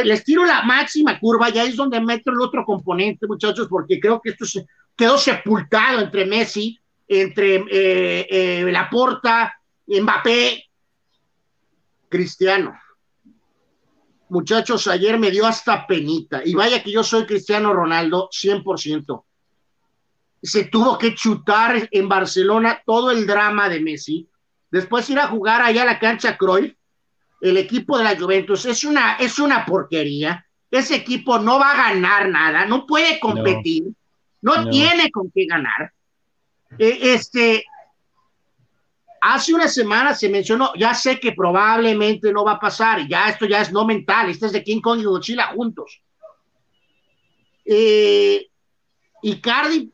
[0.05, 4.21] les tiro la máxima curva, ya es donde meto el otro componente, muchachos, porque creo
[4.21, 9.53] que esto se, quedó sepultado entre Messi, entre eh, eh, Laporta,
[9.85, 10.65] Mbappé,
[12.07, 12.79] Cristiano.
[14.29, 19.23] Muchachos, ayer me dio hasta penita, y vaya que yo soy Cristiano Ronaldo 100%.
[20.41, 24.30] Se tuvo que chutar en Barcelona todo el drama de Messi,
[24.71, 26.73] después ir a jugar allá a la cancha Cruyff,
[27.41, 30.45] el equipo de la Juventus es una, es una porquería.
[30.69, 33.83] Ese equipo no va a ganar nada, no puede competir,
[34.41, 35.91] no, tiene con qué ganar.
[36.77, 37.65] Eh, este,
[39.19, 43.45] hace una semana se mencionó, ya sé que probablemente no va a pasar, ya esto
[43.45, 46.01] ya es no mental, esto es de King Kong y Godzilla juntos.
[47.65, 48.47] Eh,
[49.23, 49.91] Icardi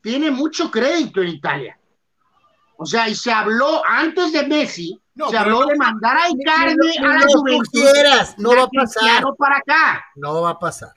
[0.00, 1.78] tiene mucho crédito en Italia.
[2.82, 7.06] O sea, y se habló antes de Messi, se habló de mandar a Icardi a
[7.06, 8.34] la Juventus.
[8.38, 9.24] no va a pasar.
[9.38, 10.04] para acá.
[10.16, 10.92] No va a pasar.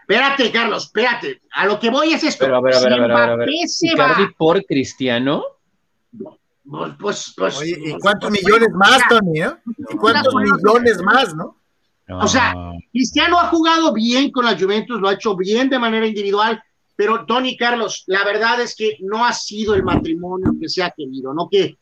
[0.00, 1.40] Espérate, Carlos, espérate.
[1.52, 2.44] A lo que voy es esto.
[2.44, 3.48] Pero a ver, a ver, a ver, a ver,
[3.80, 5.44] ¿Icardi por Cristiano?
[6.66, 9.42] Pues, pues, pues Oye, ¿y cuántos millones más, Tony?
[9.42, 9.54] Eh?
[9.90, 11.58] ¿Y cuántos millones más, no?
[12.08, 12.54] O sea,
[12.92, 16.62] Cristiano ha jugado bien con la Juventus, lo ha hecho bien de manera individual,
[16.96, 20.90] pero Tony Carlos, la verdad es que no ha sido el matrimonio que se ha
[20.90, 21.48] querido, ¿no?
[21.50, 21.76] Que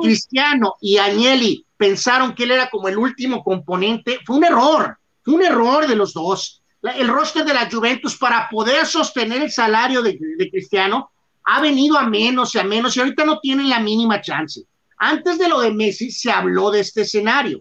[0.00, 4.20] Cristiano y Agnelli pensaron que él era como el último componente.
[4.24, 6.62] Fue un error, fue un error de los dos.
[6.82, 10.18] El roster de la Juventus para poder sostener el salario de,
[10.50, 11.10] Cristiano
[11.44, 14.62] ha venido a menos y a menos y ahorita no tienen la mínima chance.
[14.98, 17.60] Antes de lo de Messi se habló de este escenario,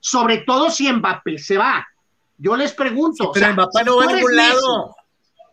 [0.00, 1.86] sobre todo si Mbappé se va.
[2.36, 3.32] Yo les pregunto.
[3.32, 4.94] pero Mbappé no va a ningún lado.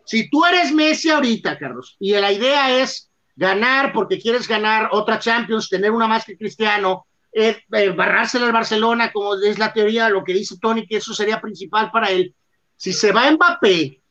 [0.06, 5.20] Si tú eres Messi ahorita, Carlos, y la idea es ganar porque quieres ganar otra
[5.20, 10.10] Champions, tener una más que Cristiano, eh, eh barrársela al Barcelona, como es la teoría,
[10.10, 12.34] lo que dice Tony, que eso sería principal para él.
[12.78, 14.02] Si se va Mbappé,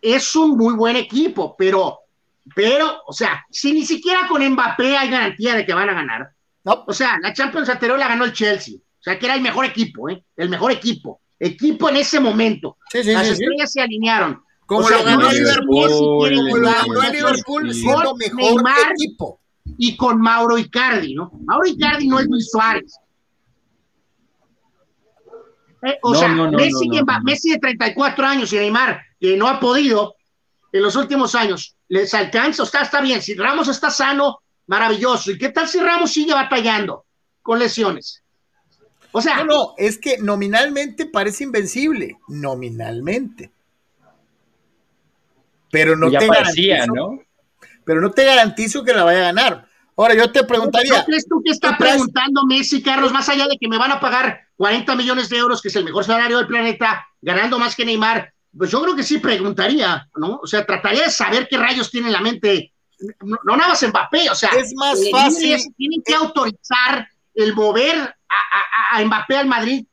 [0.00, 2.00] es un muy buen equipo, pero,
[2.54, 6.30] pero, o sea, si ni siquiera con Mbappé hay garantía de que van a ganar.
[6.64, 6.84] No.
[6.86, 9.64] O sea, la Champions anterior la ganó el Chelsea, o sea, que era el mejor
[9.64, 10.24] equipo, ¿eh?
[10.36, 12.78] el mejor equipo, equipo en ese momento.
[12.92, 14.42] Las estrellas se alinearon.
[14.70, 19.40] Como lo ganó Liverpool, como lo ganó Liverpool siendo mejor equipo.
[19.76, 21.32] Y con Mauro Icardi, ¿no?
[21.44, 22.94] Mauro Icardi no es Luis Suárez.
[25.82, 26.88] Eh, o sea, Messi,
[27.24, 30.14] Messi de 34 años y Neymar, que no ha podido
[30.72, 35.32] en los últimos años, les alcanza, está, está bien, si Ramos está sano, maravilloso.
[35.32, 37.06] ¿Y qué tal si Ramos sigue batallando
[37.42, 38.22] con lesiones?
[39.10, 43.50] O sea, no, no, es que nominalmente parece invencible, nominalmente
[45.70, 47.20] pero no te garantizo, ¿no?
[47.84, 49.66] Pero no te garantizo que la vaya a ganar.
[49.96, 51.00] Ahora yo te preguntaría.
[51.00, 54.00] ¿Qué crees tú que está preguntando Messi, Carlos, más allá de que me van a
[54.00, 57.84] pagar 40 millones de euros, que es el mejor salario del planeta, ganando más que
[57.84, 58.32] Neymar?
[58.56, 60.40] Pues yo creo que sí preguntaría, ¿no?
[60.42, 62.72] O sea, trataría de saber qué rayos tiene en la mente.
[63.20, 65.58] No, nada más Mbappé, o sea, es más fácil.
[65.76, 69.84] Tienen que autorizar el mover a, a Mbappé al Madrid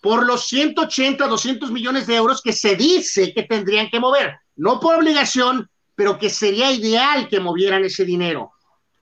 [0.00, 4.80] por los 180, 200 millones de euros que se dice que tendrían que mover no
[4.80, 8.52] por obligación, pero que sería ideal que movieran ese dinero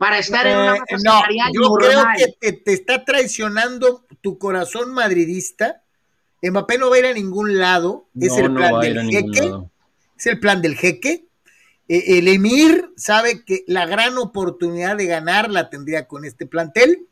[0.00, 1.20] para estar en una eh, no,
[1.52, 2.04] yo creo
[2.40, 5.82] que te, está traicionando tu corazón madridista.
[6.40, 9.52] Mbappé no va a ir a ningún lado, es el plan del jeque,
[10.18, 11.26] es el plan del jeque.
[11.86, 17.06] el Emir sabe que la gran oportunidad de ganar la tendría con este plantel.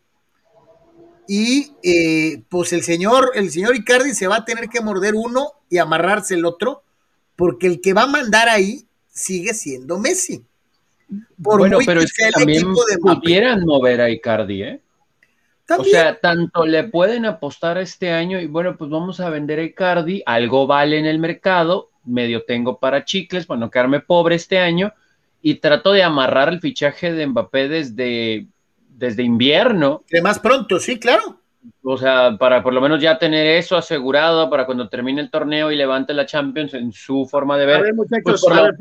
[1.28, 5.52] Y eh, pues el señor, el señor Icardi se va a tener que morder uno
[5.68, 6.84] y amarrarse el otro
[7.38, 10.44] porque el que va a mandar ahí sigue siendo Messi.
[11.36, 12.64] bueno, pero es que también
[13.00, 14.80] pudieran mover a Icardi, ¿eh?
[15.70, 19.62] O sea, tanto le pueden apostar este año y bueno, pues vamos a vender a
[19.62, 24.92] Icardi, algo vale en el mercado, medio tengo para chicles, bueno, quedarme pobre este año
[25.40, 28.48] y trato de amarrar el fichaje de Mbappé desde,
[28.88, 30.02] desde invierno.
[30.10, 31.38] De más pronto, sí, claro.
[31.82, 35.70] O sea, para por lo menos ya tener eso asegurado para cuando termine el torneo
[35.70, 37.76] y levante la Champions en su forma de ver.
[37.76, 38.74] A ver, muchachos, pues a ver,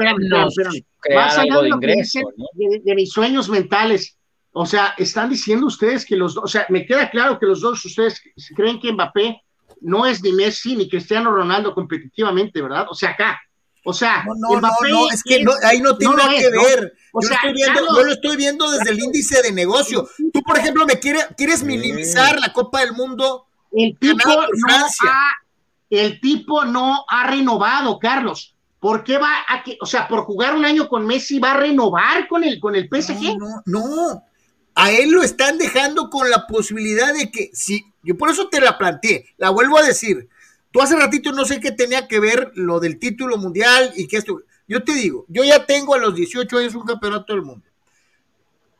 [1.15, 2.19] Más allá de, ingreso,
[2.53, 4.17] de, mis sueños mentales,
[4.51, 7.61] o sea, están diciendo ustedes que los dos, o sea, me queda claro que los
[7.61, 8.21] dos ustedes
[8.55, 9.41] creen que Mbappé
[9.81, 12.87] no es ni Messi ni Cristiano Ronaldo competitivamente, ¿verdad?
[12.89, 13.39] O sea, acá,
[13.89, 16.93] o sea, no, no, no, es que ahí no tiene nada que ver.
[17.13, 20.09] yo, estoy viendo, yo, lo estoy viendo desde el índice de negocio.
[20.33, 23.47] Tú, por ejemplo, me quiere, quieres minimizar la Copa del Mundo.
[23.71, 24.87] El tipo, no ha,
[25.89, 28.53] el tipo no ha renovado, Carlos.
[28.81, 31.57] ¿Por qué va a que, o sea, por jugar un año con Messi va a
[31.57, 33.37] renovar con el, con el PSG?
[33.37, 34.23] No, no,
[34.75, 38.59] a él lo están dejando con la posibilidad de que, si, yo por eso te
[38.59, 40.27] la planteé, la vuelvo a decir,
[40.77, 44.17] tú hace ratito no sé qué tenía que ver lo del título mundial y que
[44.17, 47.65] esto, yo te digo, yo ya tengo a los 18 años un campeonato del mundo.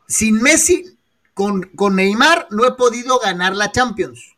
[0.08, 0.96] Sin Messi,
[1.34, 4.36] con, con Neymar, no he podido ganar la Champions.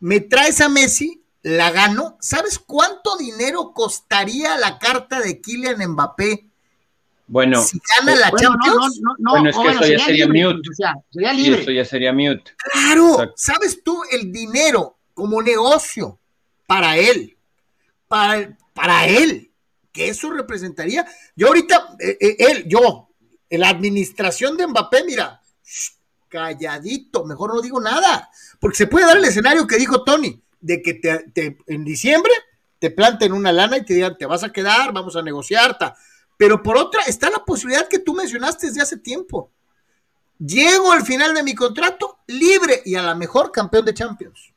[0.00, 2.18] Me traes a Messi, la gano.
[2.20, 6.50] ¿Sabes cuánto dinero costaría la carta de Kylian Mbappé
[7.26, 9.00] bueno, si gana la Bueno, Champions.
[9.00, 10.68] no, no, no, Bueno, es que bueno, eso ya sería libre, mute.
[10.68, 11.62] o sea, sería y libre.
[11.62, 12.52] eso ya sería mute.
[12.70, 13.32] Claro, Exacto.
[13.36, 16.18] ¿sabes tú el dinero como negocio
[16.66, 17.36] para él?
[18.08, 19.52] Para, para él,
[19.92, 21.06] que eso representaría.
[21.36, 23.08] Yo ahorita, eh, eh, él, yo,
[23.50, 25.40] la administración de Mbappé, mira,
[26.28, 30.80] calladito, mejor no digo nada, porque se puede dar el escenario que dijo Tony, de
[30.80, 32.32] que te- en diciembre
[32.78, 35.94] te planten una lana y te digan, te vas a quedar, vamos a negociar, ta.
[36.36, 39.52] pero por otra está la posibilidad que tú mencionaste desde hace tiempo.
[40.38, 44.51] Llego al final de mi contrato libre y a la mejor campeón de Champions.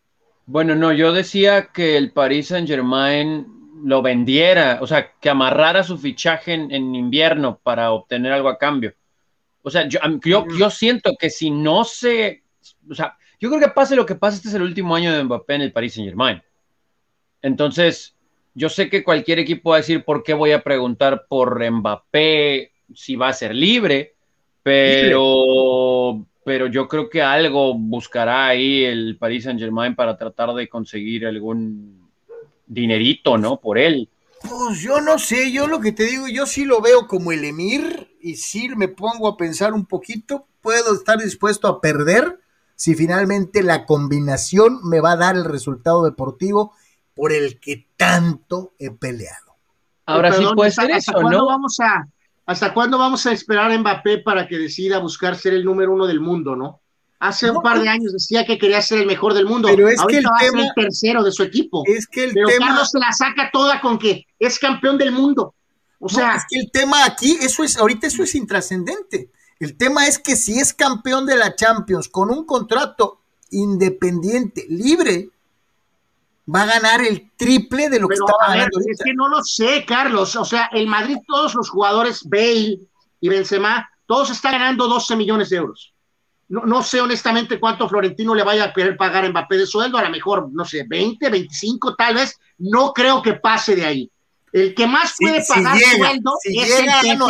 [0.46, 3.48] Bueno, no, yo decía que el Paris Saint Germain
[3.84, 8.58] lo vendiera, o sea, que amarrara su fichaje en, en invierno para obtener algo a
[8.58, 8.94] cambio.
[9.62, 12.44] O sea, yo, yo, yo siento que si no se,
[12.90, 15.24] o sea, yo creo que pase lo que pase, este es el último año de
[15.24, 16.42] Mbappé en el Paris Saint Germain.
[17.42, 18.16] Entonces,
[18.54, 22.72] yo sé que cualquier equipo va a decir por qué voy a preguntar por Mbappé
[22.94, 24.16] si va a ser libre,
[24.64, 30.70] pero, pero yo creo que algo buscará ahí el Paris Saint Germain para tratar de
[30.70, 32.08] conseguir algún
[32.68, 33.60] dinerito, ¿no?
[33.60, 34.08] Por él.
[34.42, 37.44] Pues yo no sé, yo lo que te digo, yo sí lo veo como el
[37.44, 42.40] Emir y sí me pongo a pensar un poquito, puedo estar dispuesto a perder
[42.76, 46.74] si finalmente la combinación me va a dar el resultado deportivo
[47.16, 49.56] por el que tanto he peleado.
[50.06, 51.48] Ahora sí puede ¿hasta- ser eso, ¿no?
[51.48, 52.08] Vamos a,
[52.46, 56.06] ¿Hasta cuándo vamos a esperar a Mbappé para que decida buscar ser el número uno
[56.06, 56.80] del mundo, no?
[57.20, 59.68] Hace un par de años decía que quería ser el mejor del mundo.
[59.70, 61.84] Pero es que el va a ser tema- el tercero de su equipo.
[61.88, 65.12] Es que el Pero tema Carlos se la saca toda con que es campeón del
[65.12, 65.56] mundo.
[66.00, 69.32] O No, sea, es que el tema aquí, eso es, ahorita eso es intrascendente.
[69.60, 75.30] El tema es que si es campeón de la Champions con un contrato independiente, libre,
[76.54, 79.84] va a ganar el triple de lo que ver, ganando es que no lo sé,
[79.86, 80.36] Carlos.
[80.36, 82.80] O sea, el Madrid, todos los jugadores, Bale
[83.20, 85.94] y Benzema, todos están ganando 12 millones de euros.
[86.48, 89.98] No, no sé honestamente cuánto Florentino le vaya a querer pagar a Mbappé de sueldo,
[89.98, 94.12] a lo mejor, no sé, 20, 25 tal vez, no creo que pase de ahí.
[94.52, 97.28] El que más Si- puede si pagar llega, sueldo si es llega, el no.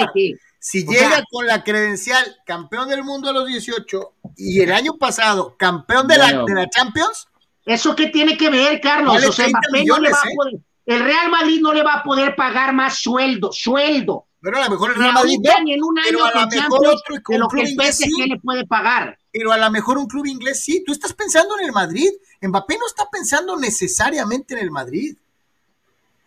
[0.60, 4.74] Si o llega sea- con la credencial campeón del mundo a los 18 y el
[4.74, 7.28] año pasado campeón de, la, de la Champions,
[7.66, 9.14] ¿Eso qué tiene que ver, Carlos?
[9.16, 10.36] Vale o sea, 30 Mbappé no le va millones, a ¿eh?
[10.36, 10.54] poder,
[10.86, 14.28] el Real Madrid no le va a poder pagar más sueldo, sueldo.
[14.40, 16.88] pero a lo mejor el Real Madrid no, en un año pero a lo mejor
[16.88, 18.30] otro de con lo un que el PSG sí.
[18.30, 19.18] le puede pagar.
[19.32, 20.84] pero a lo mejor un club inglés sí.
[20.86, 22.10] Tú estás pensando en el Madrid.
[22.42, 25.16] Mbappé no está pensando necesariamente en el Madrid.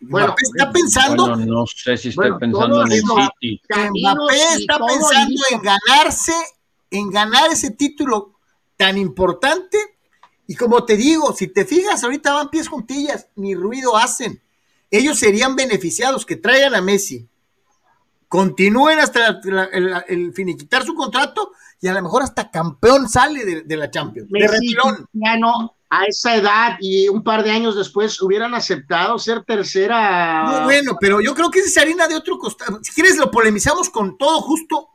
[0.01, 3.63] Bueno, Mbappé está pensando, Bueno, no sé si estoy Bueno, pensando en el City.
[3.71, 6.35] Mbappé está pensando en ganarse,
[6.91, 8.35] en ganar ese título
[8.77, 9.79] tan importante.
[10.49, 14.43] Y como te digo, si te fijas, ahorita van pies juntillas, ni ruido hacen.
[14.91, 17.29] Ellos serían beneficiados que traigan a Messi,
[18.29, 23.45] continúen hasta la- el, el finiquitar su contrato y a lo mejor hasta campeón sale
[23.45, 24.29] de, de la Champions.
[24.31, 25.07] De Messi, refilón.
[25.13, 30.45] Cristiano, a esa edad y un par de años después hubieran aceptado ser tercera.
[30.45, 32.81] Muy bueno, pero yo creo que esa es harina de otro costado.
[32.83, 34.89] Si quieres, lo polemizamos con todo justo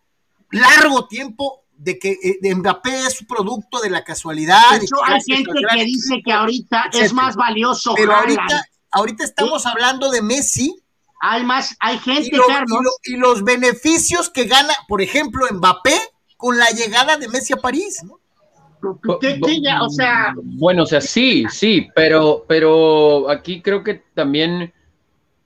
[0.52, 4.60] largo tiempo de que eh, de Mbappé es producto de la casualidad.
[4.72, 7.94] De hecho, y hay gente que dice que ahorita es más valioso.
[7.96, 8.40] Pero Haaland.
[8.40, 10.76] ahorita, ahorita estamos hablando de Messi
[11.26, 12.80] hay más, hay y, gente, lo- Carlos.
[13.06, 15.98] y lo- y los beneficios que gana, por ejemplo, Mbappé
[16.36, 18.02] con la llegada de Messi a París.
[18.04, 18.20] ¿no?
[19.62, 24.74] ya, o sea, Bueno, o sea, sí, sí, pero, pero aquí creo que también,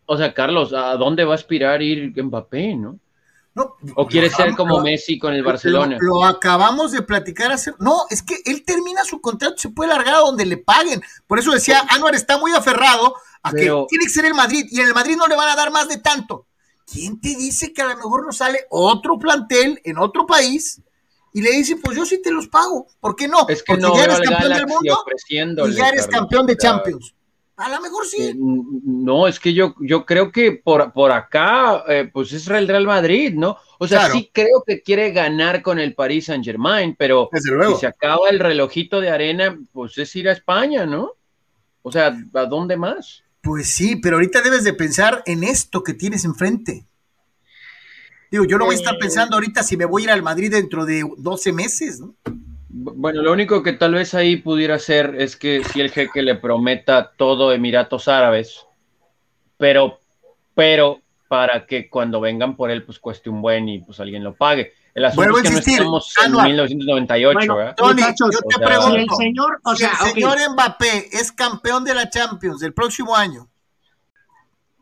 [0.07, 2.97] o sea, Carlos, ¿a dónde va a aspirar ir Mbappé, no?
[3.57, 5.97] No, ¿O quiere ser como lo- Messi con el lo- Barcelona?
[5.99, 7.73] Lo, acabamos de platicar hace.
[7.79, 11.01] No, es que él termina su contrato, se puede largar a donde le paguen.
[11.25, 14.65] Por eso decía, Anuar está muy aferrado a Pero- que tiene que ser el Madrid
[14.69, 16.45] y en el Madrid no le van a dar más de tanto.
[16.85, 20.81] ¿Quién te dice que a lo mejor no sale otro plantel en otro país
[21.33, 22.87] y le dice, pues yo sí te los pago?
[22.99, 23.47] ¿Por qué no?
[23.49, 25.03] Es que Porque no ya eres campeón del mundo
[25.67, 27.13] y ya eres campeón de Champions.
[27.57, 28.33] A lo mejor eh, sí.
[28.37, 32.85] No, es que yo, yo creo que por, por acá, eh, pues es el Real
[32.85, 33.57] Madrid, ¿no?
[33.79, 34.13] O sea, Claro.
[34.13, 38.39] sí creo que quiere ganar con el Paris Saint Germain, pero si se acaba el
[38.39, 41.13] relojito de arena, pues es ir a España, ¿no?
[41.81, 43.23] O sea, ¿a dónde más?
[43.41, 46.85] Pues sí, pero ahorita debes de pensar en esto que tienes enfrente.
[48.29, 48.99] Digo, yo no voy a estar Eh.
[48.99, 52.13] pensando ahorita si me voy a ir al Madrid dentro de 12 meses, ¿no?
[52.79, 56.35] Bueno, lo único que tal vez ahí pudiera ser es que si el jeque le
[56.35, 58.67] prometa todo Emiratos Árabes,
[59.57, 59.99] pero,
[60.53, 64.35] pero para que cuando vengan por él, pues cueste un buen y pues alguien lo
[64.35, 64.73] pague.
[64.93, 69.09] El asunto es que no estamos en 1998, bueno, Tony, yo te pregunto, si el
[69.09, 73.47] señor, o sea, el señor Mbappé es campeón de la Champions del próximo año,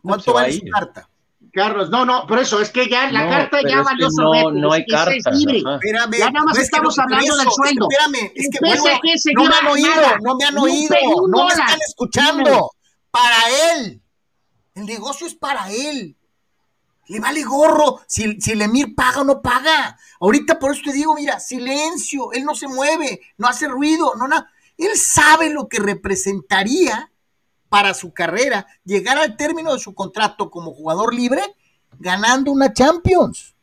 [0.01, 1.09] ¿cuánto vale su carta?
[1.55, 4.85] Carlos, no, no, por eso es que ya la carta ya valió no, no hay
[4.85, 5.15] carta.
[5.15, 5.59] Es libre.
[5.59, 7.87] Espérame, ya nada más estamos hablando del sueldo.
[7.89, 8.83] Espérame, es que bueno,
[9.35, 10.95] no me han oído, no me han oído,
[11.29, 12.71] no me están escuchando.
[13.09, 13.37] Para
[13.71, 14.01] él,
[14.73, 16.17] el negocio es para él.
[17.07, 19.97] Le vale gorro si, si el Emir paga o no paga.
[20.19, 24.27] Ahorita por eso te digo, mira, silencio, él no se mueve, no hace ruido, no
[24.27, 24.51] nada.
[24.77, 27.13] Él sabe lo que representaría
[27.70, 31.41] para su carrera llegar al término de su contrato como jugador libre
[31.99, 33.55] ganando una Champions.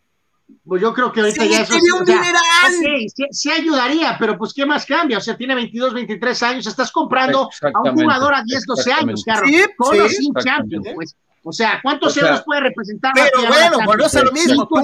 [0.65, 4.85] Pues yo creo que ahorita ya eso un okay, sí, ayudaría, pero pues ¿qué más
[4.85, 5.19] cambia?
[5.19, 9.25] O sea, tiene 22, 23 años, estás comprando a un jugador a 10, 12 años,
[9.25, 9.47] claro,
[9.77, 11.17] con o sin Champions, pues.
[11.45, 13.13] O sea, ¿cuántos euros puede representar?
[13.15, 14.69] Pero bueno, bueno, es lo mismo.
[14.69, 14.77] Tú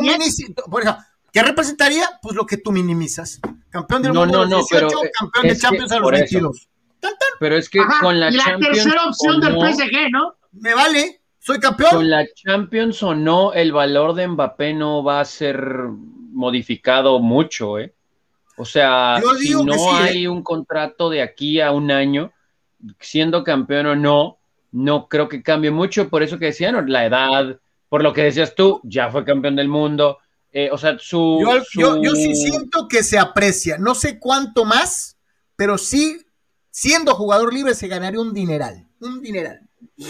[0.68, 2.08] por ejemplo, ¿Qué representaría?
[2.22, 3.40] Pues lo que tú minimizas.
[3.70, 4.88] Campeón del mundo no, 18,
[5.18, 6.68] campeón de Champions a los 22.
[7.40, 10.34] Pero es que con la, y la tercera opción del PSG, ¿no?
[10.52, 11.90] Me vale, soy campeón.
[11.90, 15.60] Con la Champions o no, el valor de Mbappé no va a ser
[16.32, 17.94] modificado mucho, ¿eh?
[18.56, 20.02] O sea, si no ¿eh?
[20.02, 22.32] hay un contrato de aquí a un año,
[22.98, 24.38] siendo campeón o no,
[24.72, 28.56] no creo que cambie mucho, por eso que decían, la edad, por lo que decías
[28.56, 30.18] tú, ya fue campeón del mundo,
[30.52, 31.38] eh, o sea, su
[31.74, 35.16] yo, yo, sí siento que se aprecia, no sé cuánto más,
[35.54, 36.20] pero sí,
[36.70, 39.60] siendo jugador libre se ganaría un dineral, un dineral.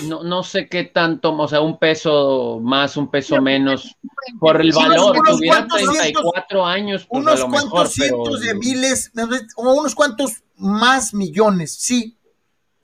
[0.07, 3.97] No, no sé qué tanto, o sea, un peso más, un peso menos,
[4.39, 9.13] por el valor, tuviera 34 años, pues unos cuantos cientos de miles,
[9.57, 12.19] o unos cuantos más millones, sí,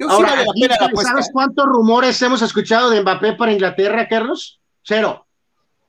[0.09, 0.45] Ahora,
[1.03, 4.61] ¿sabes cuántos rumores hemos escuchado de Mbappé para Inglaterra, Carlos?
[4.83, 5.24] Cero.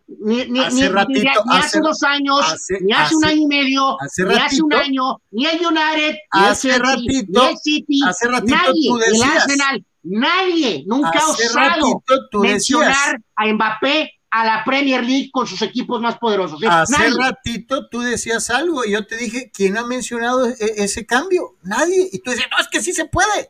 [0.07, 2.45] Ni, ni, hace, ni, hace, dos años,
[2.81, 6.77] ni hace, un año y medio, ni hace un año, ni hay United, hace ni
[6.77, 12.03] ratito, ni el City, hace ratito nadie, tú decías, el Arsenal, nadie nunca ha osado
[12.33, 16.61] mencionar a Mbappé a la Premier League con sus equipos más poderosos.
[16.69, 21.55] Hace ratito tú decías algo y yo te dije, ¿quién ha mencionado e-, ese cambio?
[21.63, 22.09] Nadie.
[22.11, 23.49] Y tú decías, no, es que sí se puede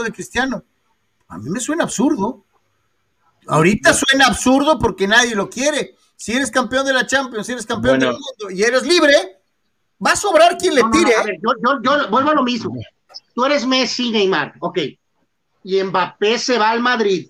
[0.00, 0.64] de Cristiano.
[1.28, 2.46] A mí me suena absurdo.
[3.46, 5.96] Ahorita suena absurdo porque nadie lo quiere.
[6.16, 9.12] Si eres campeón de la Champions, si eres campeón del mundo y eres libre,
[10.04, 11.40] va a sobrar quien le tire.
[11.82, 12.74] yo, vuelvo a lo mismo.
[13.34, 14.78] Tú eres Messi, Neymar, ok.
[15.64, 17.28] Y Mbappé se va al Madrid.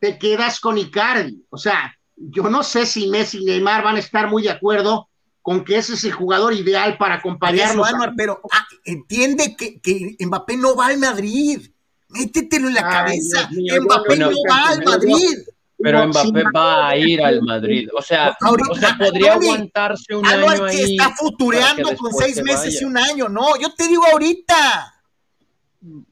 [0.00, 1.44] Te quedas con Icardi.
[1.50, 5.08] O sea, yo no sé si Messi y Neymar van a estar muy de acuerdo
[5.42, 7.88] con que ese es el jugador ideal para acompañarnos.
[8.16, 11.70] pero ah, entiende que, que Mbappé no va al Madrid.
[12.08, 13.48] Métetelo en la cabeza.
[13.50, 15.38] Mbappé no va al Madrid.
[15.80, 17.88] Pero Mbappé va a ir al Madrid.
[17.94, 22.80] O sea, o sea podría aguantarse un año al que está futureando con seis meses
[22.80, 23.28] y un año.
[23.28, 24.94] No, yo te digo ahorita.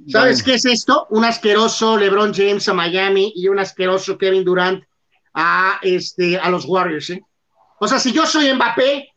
[0.08, 1.08] ¿Sabes qué es esto?
[1.10, 4.84] Un asqueroso LeBron James a Miami y un asqueroso Kevin Durant
[5.34, 7.10] a, este, a los Warriors.
[7.10, 7.22] ¿eh?
[7.80, 9.08] O sea, si yo soy Mbappé,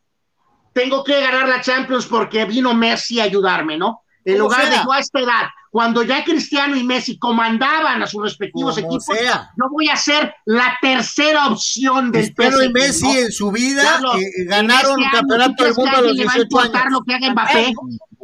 [0.74, 4.02] tengo que ganar la Champions porque vino Messi a ayudarme, ¿no?
[4.26, 8.24] En lugar de yo a esta edad cuando ya Cristiano y Messi comandaban a sus
[8.24, 13.52] respectivos equipos, yo voy a ser la tercera opción del Cristiano y Messi en su
[13.52, 16.84] vida eh, ganaron el campeonato del mundo a los 18 años.
[16.90, 17.74] Lo que haga Mbappé.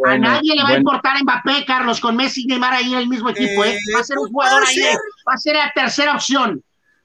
[0.05, 3.07] a nadie le va a importar Mbappé, Carlos, con Messi y Neymar ahí en el
[3.07, 3.63] mismo equipo.
[3.63, 3.77] ¿eh?
[3.95, 4.79] Va a ser un jugador ahí,
[5.27, 6.63] va a ser la tercera opción.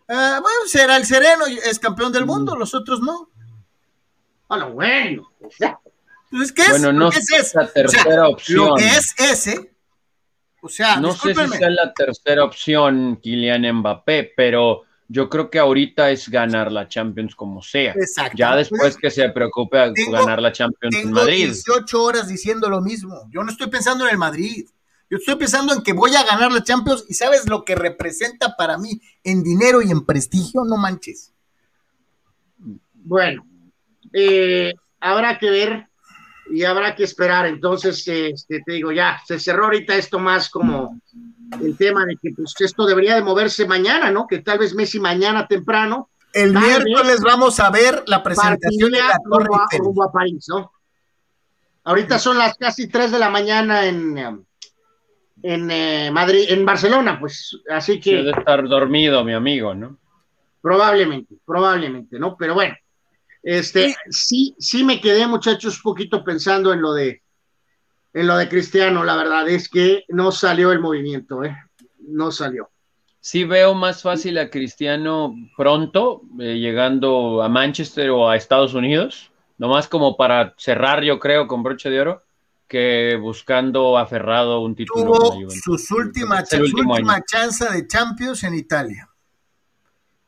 [0.08, 3.28] Uh, bueno, será el Sereno, es campeón del mundo, los otros no.
[4.48, 5.30] Bueno, bueno.
[6.32, 6.70] Entonces, ¿qué es?
[6.70, 7.66] Bueno, no es esa?
[7.66, 8.70] tercera opción.
[8.70, 9.69] Lo que es ese
[10.62, 15.58] o sea, no sé si sea la tercera opción Kylian Mbappé, pero yo creo que
[15.58, 17.94] ahorita es ganar la Champions como sea.
[17.94, 18.36] Exacto.
[18.36, 21.46] Ya después que se preocupe a ganar la Champions en Madrid.
[21.46, 23.28] 18 horas diciendo lo mismo.
[23.30, 24.68] Yo no estoy pensando en el Madrid.
[25.10, 28.54] Yo estoy pensando en que voy a ganar la Champions y sabes lo que representa
[28.56, 31.32] para mí en dinero y en prestigio, no manches.
[32.94, 33.44] Bueno,
[34.12, 35.89] eh, habrá que ver
[36.50, 37.46] y habrá que esperar.
[37.46, 41.00] Entonces, este, te digo, ya, se cerró ahorita esto más como
[41.60, 44.26] el tema de que pues esto debería de moverse mañana, ¿no?
[44.26, 46.10] Que tal vez Messi mañana temprano.
[46.32, 49.48] El miércoles vamos a ver la presentación de la Torre
[49.78, 50.72] rumbo a París, ¿no?
[51.84, 54.44] Ahorita son las casi 3 de la mañana en,
[55.42, 58.16] en eh, Madrid, en Barcelona, pues, así que...
[58.16, 59.98] Debe estar dormido, mi amigo, ¿no?
[60.60, 62.36] Probablemente, probablemente, ¿no?
[62.36, 62.76] Pero bueno,
[63.42, 67.22] este, sí, sí me quedé, muchachos, un poquito pensando en lo de
[68.12, 71.56] en lo de Cristiano, la verdad es que no salió el movimiento, ¿eh?
[72.00, 72.68] No salió.
[73.20, 79.30] Sí veo más fácil a Cristiano pronto, eh, llegando a Manchester o a Estados Unidos,
[79.58, 82.22] nomás como para cerrar, yo creo, con broche de oro,
[82.66, 85.12] que buscando aferrado un título.
[85.12, 89.08] Tuvo sus última, su última chance de Champions en Italia.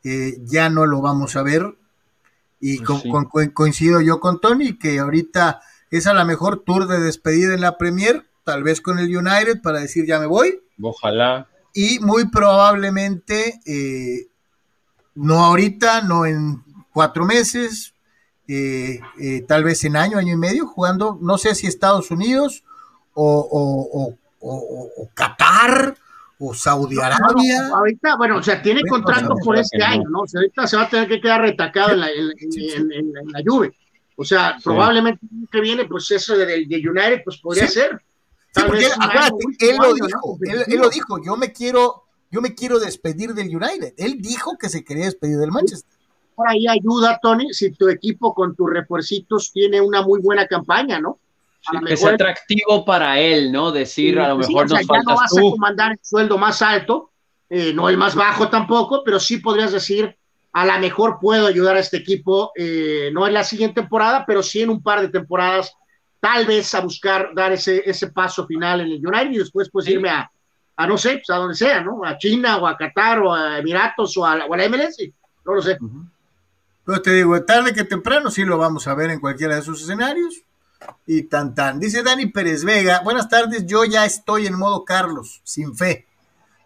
[0.04, 1.62] Eh, ya no lo vamos a ver.
[2.64, 3.02] Y pues
[3.52, 5.60] coincido yo con Tony que ahorita
[5.90, 9.60] es a la mejor tour de despedida en la Premier, tal vez con el United
[9.60, 10.62] para decir ya me voy.
[10.80, 11.48] Ojalá.
[11.74, 14.28] Y muy probablemente, eh,
[15.16, 17.94] no ahorita, no en cuatro meses,
[18.46, 22.62] eh, eh, tal vez en año, año y medio, jugando, no sé si Estados Unidos
[23.14, 24.14] o,
[25.14, 25.96] Qatar
[26.45, 27.68] o Saudi Arabia.
[27.72, 30.22] ahorita, bueno, o sea, tiene contrato por este año, ¿no?
[30.22, 33.70] O sea, ahorita se va a tener que quedar retacado en la, en, la lluvia.
[34.16, 38.03] O sea, probablemente que viene, pues eso de, de United, pues podría ser.
[38.55, 38.86] Sí, porque
[39.61, 43.95] él, lo dijo, él, lo dijo, yo me quiero, yo me quiero despedir del United.
[43.97, 45.90] Él dijo que se quería despedir del Manchester.
[46.34, 50.99] Por ahí ayuda, Tony, si tu equipo con tus refuercitos tiene una muy buena campaña,
[50.99, 51.18] ¿no?
[51.86, 53.70] Que es atractivo para él, ¿no?
[53.70, 57.10] Decir, a lo mejor nos faltas no vas a comandar el sueldo más alto,
[57.48, 60.16] eh, no el más bajo tampoco, pero sí podrías decir,
[60.52, 64.42] a lo mejor puedo ayudar a este equipo, eh, no en la siguiente temporada, pero
[64.42, 65.74] sí en un par de temporadas,
[66.20, 69.88] tal vez a buscar dar ese, ese paso final en el United y después pues
[69.88, 70.30] irme a,
[70.76, 72.04] a, no sé, pues a donde sea, ¿no?
[72.04, 74.96] A China o a Qatar o a Emiratos o a, la, MLS,
[75.44, 75.78] no lo sé.
[76.84, 79.80] Pero te digo, tarde que temprano sí lo vamos a ver en cualquiera de esos
[79.80, 80.42] escenarios.
[81.06, 81.80] Y tan tan.
[81.80, 86.06] Dice Dani Pérez Vega, buenas tardes, yo ya estoy en modo Carlos, sin fe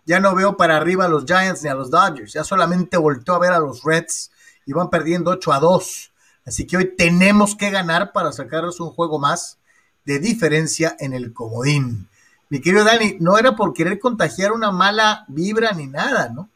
[0.07, 3.35] ya no veo para arriba a los Giants ni a los Dodgers, ya solamente volteó
[3.35, 4.31] a ver a los Reds
[4.65, 6.13] y van perdiendo 8 a 2.
[6.47, 9.59] Así que hoy tenemos que ganar para sacarnos un juego más
[10.05, 12.09] de diferencia en el comodín.
[12.49, 16.49] Mi querido Dani, no era por querer contagiar una mala vibra ni nada, ¿no?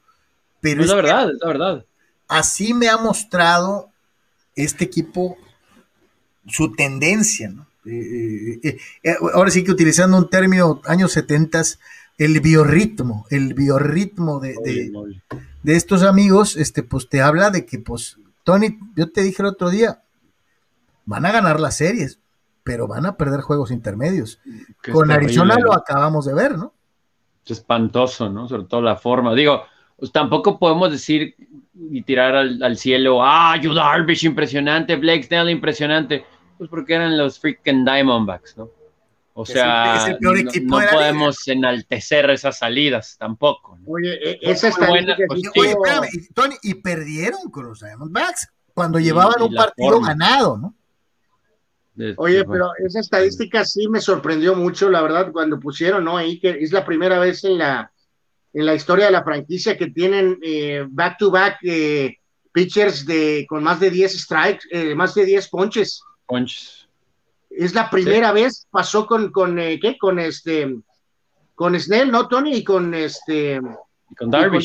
[0.60, 1.84] Pero es, la verdad, es la verdad.
[2.28, 3.90] Así me ha mostrado
[4.54, 5.36] este equipo
[6.50, 7.66] su tendencia, ¿no?
[7.86, 11.62] Eh, eh, eh, ahora sí que utilizando un término años 70,
[12.18, 14.54] el biorritmo, el biorritmo de,
[15.62, 19.48] de, estos amigos, este, pues te habla de que, pues, Tony, yo te dije el
[19.48, 20.02] otro día,
[21.06, 22.20] van a ganar las series,
[22.62, 24.38] pero van a perder juegos intermedios.
[24.92, 26.74] Con Arizona lo acabamos de ver, ¿no?
[27.44, 28.46] Es espantoso, ¿no?
[28.46, 29.34] Sobre todo la forma.
[29.34, 29.62] Digo,
[29.96, 31.34] pues tampoco podemos decir
[31.74, 36.24] y tirar al, cielo, ah, Yu Darvish impresionante, Blake Snell impresionante,
[36.60, 38.68] pues porque eran los freaking Diamondbacks, ¿no?
[39.32, 40.30] O sea, no,
[40.92, 43.78] podemos enaltecer esas salidas tampoco.
[43.86, 45.16] Oye, e, esa está buena.
[45.26, 50.74] Pues, oye, espérame, Tony, y perdieron con los Diamondbacks cuando llevaban un partido ganado, ¿no?
[52.18, 56.18] Oye, pero esa estadística sí me sorprendió mucho, la verdad, cuando pusieron, ¿no?
[56.18, 57.90] Ahí que es la primera vez en la,
[58.52, 62.18] en la historia de la franquicia que tienen eh, back-to-back eh,
[62.52, 66.02] pitchers de, con más de 10 strikes, eh, más de 10 ponches.
[67.50, 69.98] Es la primera vez, pasó con, con eh, ¿qué?
[69.98, 70.76] Con este,
[71.54, 72.56] con Snell, ¿no, Tony?
[72.56, 73.60] Y con este.
[74.10, 74.64] Y con Darvish.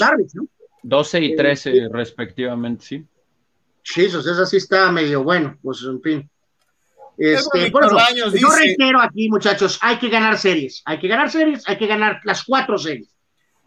[0.84, 3.06] 12 y 13 eh, respectivamente, sí.
[3.84, 6.30] Jesus, esa sí está medio bueno, pues en fin.
[7.18, 7.84] Este, por
[8.34, 12.20] yo reitero aquí, muchachos, hay que ganar series, hay que ganar series, hay que ganar
[12.24, 13.10] las cuatro series.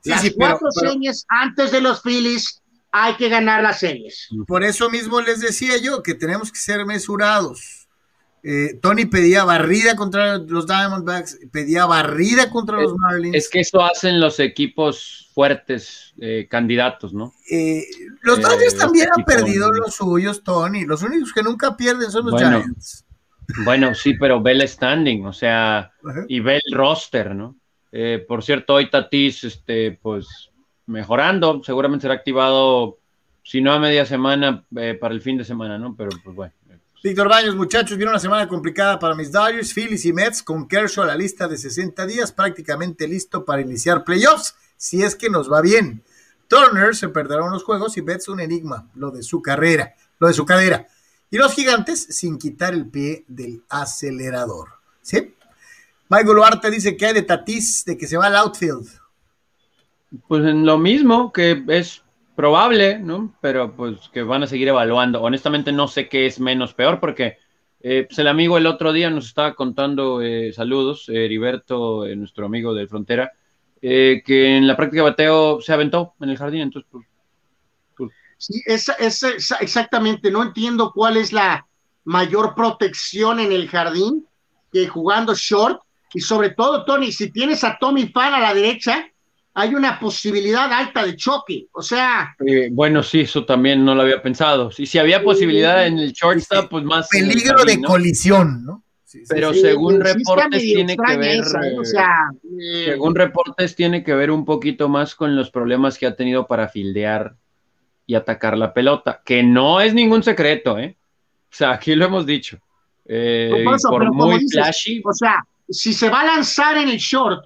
[0.04, 4.28] las cuatro series antes de los Phillies, hay que ganar las series.
[4.46, 7.77] Por eso mismo les decía yo que tenemos que ser mesurados.
[8.42, 13.36] Eh, Tony pedía barrida contra los Diamondbacks, pedía barrida contra los Marlins.
[13.36, 17.32] Es que eso hacen los equipos fuertes, eh, candidatos, ¿no?
[17.50, 17.84] Eh,
[18.22, 20.84] los Dodgers también han perdido los suyos, Tony.
[20.84, 23.04] Los únicos que nunca pierden son los Giants.
[23.64, 25.92] Bueno, sí, pero ve el standing, o sea,
[26.28, 27.56] y ve el roster, ¿no?
[28.28, 30.50] por cierto, hoy Tatis, este, pues,
[30.86, 32.98] mejorando, seguramente será activado,
[33.42, 34.64] si no a media semana,
[35.00, 35.96] para el fin de semana, ¿no?
[35.96, 36.52] Pero, pues, bueno.
[37.00, 41.04] Víctor Baños, muchachos, viene una semana complicada para mis Dodgers, Phillies y Mets, con Kershaw
[41.04, 45.50] a la lista de 60 días, prácticamente listo para iniciar playoffs, si es que nos
[45.50, 46.02] va bien.
[46.48, 50.34] Turner se perderá unos juegos y Mets un enigma, lo de su carrera, lo de
[50.34, 50.88] su cadera.
[51.30, 54.70] Y los gigantes sin quitar el pie del acelerador.
[55.00, 55.36] ¿Sí?
[56.08, 58.88] Michael Duarte dice que hay de Tatis de que se va al outfield.
[60.26, 62.02] Pues en lo mismo, que es
[62.38, 63.34] probable, ¿no?
[63.40, 65.20] Pero pues que van a seguir evaluando.
[65.20, 67.36] Honestamente no sé qué es menos peor porque
[67.80, 72.46] eh, pues el amigo el otro día nos estaba contando, eh, saludos, Heriberto, eh, nuestro
[72.46, 73.32] amigo de Frontera,
[73.80, 77.06] que en la práctica bateo se aventó en el jardín, entonces pues...
[77.96, 78.12] pues.
[78.36, 78.62] Sí,
[79.60, 81.66] exactamente, no entiendo cuál es la
[82.04, 84.24] mayor protección en el jardín
[84.72, 85.80] que jugando short
[86.14, 89.10] y sobre todo, Tony, si tienes a Tommy Fan a la derecha,
[89.54, 91.66] hay una posibilidad alta de choque.
[91.72, 92.34] O sea.
[92.46, 94.70] Eh, bueno, sí, eso también no lo había pensado.
[94.70, 97.08] Si, si había posibilidad en el shortstop, pues más.
[97.08, 98.84] Peligro de colisión, ¿no?
[99.28, 101.40] Pero según reportes tiene que ver.
[101.40, 101.76] ¿eh?
[102.60, 106.46] Eh, según reportes tiene que ver un poquito más con los problemas que ha tenido
[106.46, 107.34] para fildear
[108.06, 110.96] y atacar la pelota, que no es ningún secreto, ¿eh?
[111.50, 112.58] O sea, aquí lo hemos dicho.
[113.88, 115.02] por, muy flashy.
[115.04, 117.44] O sea, si se va a lanzar en el short,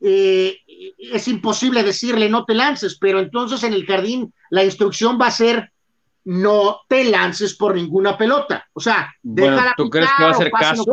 [0.00, 0.56] eh,
[0.98, 5.32] es imposible decirle no te lances, pero entonces en el jardín la instrucción va a
[5.32, 5.72] ser
[6.24, 8.66] no te lances por ninguna pelota.
[8.74, 10.84] O sea, déjala ¿tú crees que va a hacer caso?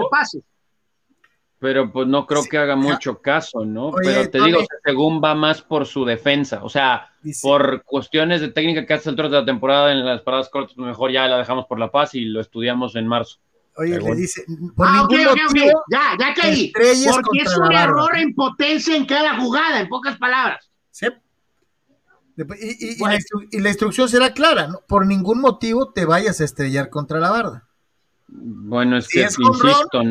[1.60, 3.92] Pero pues no creo que haga mucho caso, ¿no?
[3.92, 7.10] pero te digo, según va más por su defensa, o sea,
[7.42, 11.12] por cuestiones de técnica que hace el de la temporada en las paradas cortas, mejor
[11.12, 13.40] ya la dejamos por la paz y lo estudiamos en marzo.
[13.78, 14.46] Oye, le dice,
[14.76, 16.72] por ah, ningún motivo, Ya, ya caí.
[16.72, 20.70] Porque es un error en potencia en cada jugada, en pocas palabras.
[20.92, 21.08] Sí.
[22.38, 24.82] Y, la instrucción será clara, ¿no?
[24.88, 27.68] Por ningún motivo te vayas a estrellar contra la barda.
[28.28, 30.02] Bueno, es que insisto.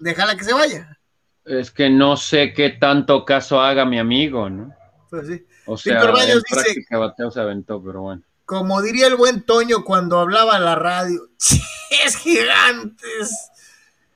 [0.00, 0.98] déjala que se vaya.
[1.44, 4.72] Es que no sé qué tanto caso haga mi amigo, ¿no?
[5.10, 5.46] Pues sí.
[5.66, 10.18] O sea, en práctica bateo se aventó, pero bueno como diría el buen Toño cuando
[10.18, 11.28] hablaba en la radio,
[12.04, 13.50] es gigantes.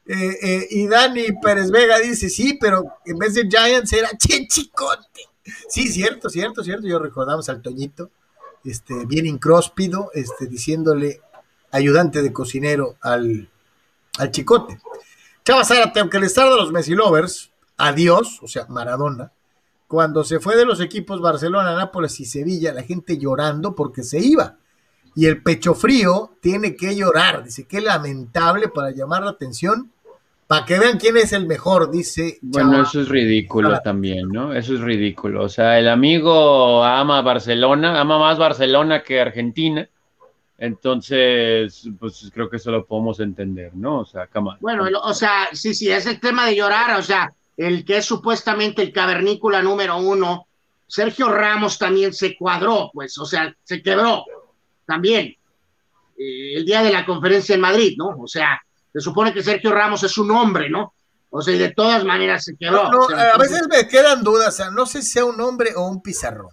[0.06, 5.22] Eh, eh, y Dani Pérez Vega dice, sí, pero en vez de Giants era Chicote.
[5.68, 6.86] Sí, cierto, cierto, cierto.
[6.86, 8.10] Yo recordamos al Toñito,
[8.64, 11.20] este, bien incróspido, este, diciéndole
[11.72, 13.48] ayudante de cocinero al,
[14.18, 14.78] al Chicote.
[15.44, 19.32] Chava Zárate, aunque el estar de los Messi Lovers, adiós, o sea, Maradona,
[19.86, 24.18] cuando se fue de los equipos Barcelona, Nápoles y Sevilla, la gente llorando porque se
[24.18, 24.56] iba.
[25.16, 27.42] Y el pecho frío tiene que llorar.
[27.42, 29.90] Dice, qué lamentable para llamar la atención,
[30.46, 32.38] para que vean quién es el mejor, dice.
[32.42, 34.52] Bueno, eso es ridículo también, ¿no?
[34.52, 35.42] Eso es ridículo.
[35.42, 39.88] O sea, el amigo ama Barcelona, ama más Barcelona que Argentina.
[40.58, 44.00] Entonces, pues creo que eso lo podemos entender, ¿no?
[44.00, 44.58] O sea, cama.
[44.60, 48.04] Bueno, o sea, sí, sí, es el tema de llorar, o sea, el que es
[48.04, 50.46] supuestamente el cavernícola número uno,
[50.86, 54.24] Sergio Ramos también se cuadró, pues, o sea, se quebró
[54.86, 55.34] también
[56.18, 58.16] eh, el día de la conferencia en Madrid, ¿no?
[58.18, 58.60] O sea,
[58.92, 60.94] se supone que Sergio Ramos es un hombre, ¿no?
[61.30, 62.88] O sea, y de todas maneras se quebró.
[63.14, 66.00] a veces me quedan dudas, o sea, no sé si sea un hombre o un
[66.00, 66.48] pizarrón.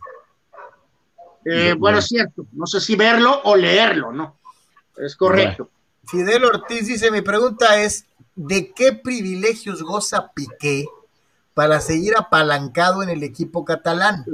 [1.46, 4.38] Eh, bueno, es cierto, no sé si verlo o leerlo, ¿no?
[4.98, 5.70] Es correcto.
[6.06, 8.06] Fidel Ortiz dice, mi pregunta es,
[8.36, 10.86] ¿de qué privilegios goza Piqué
[11.54, 14.26] para seguir apalancado en el equipo catalán?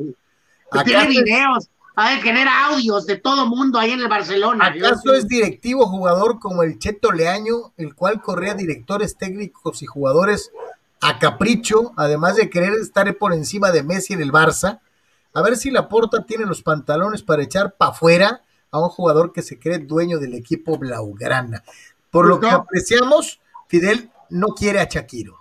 [0.84, 1.70] Tiene videos,
[2.00, 4.68] a genera audios de todo mundo ahí en el Barcelona.
[4.68, 10.52] ¿Acaso es directivo jugador como el Cheto Leaño, el cual corría directores técnicos y jugadores
[11.02, 14.80] a capricho, además de querer estar por encima de Messi en el Barça?
[15.34, 19.34] A ver si la Porta tiene los pantalones para echar para afuera a un jugador
[19.34, 21.64] que se cree dueño del equipo Blaugrana.
[22.12, 25.38] Por lo pues que apreciamos, Fidel no quiere a Shakiro.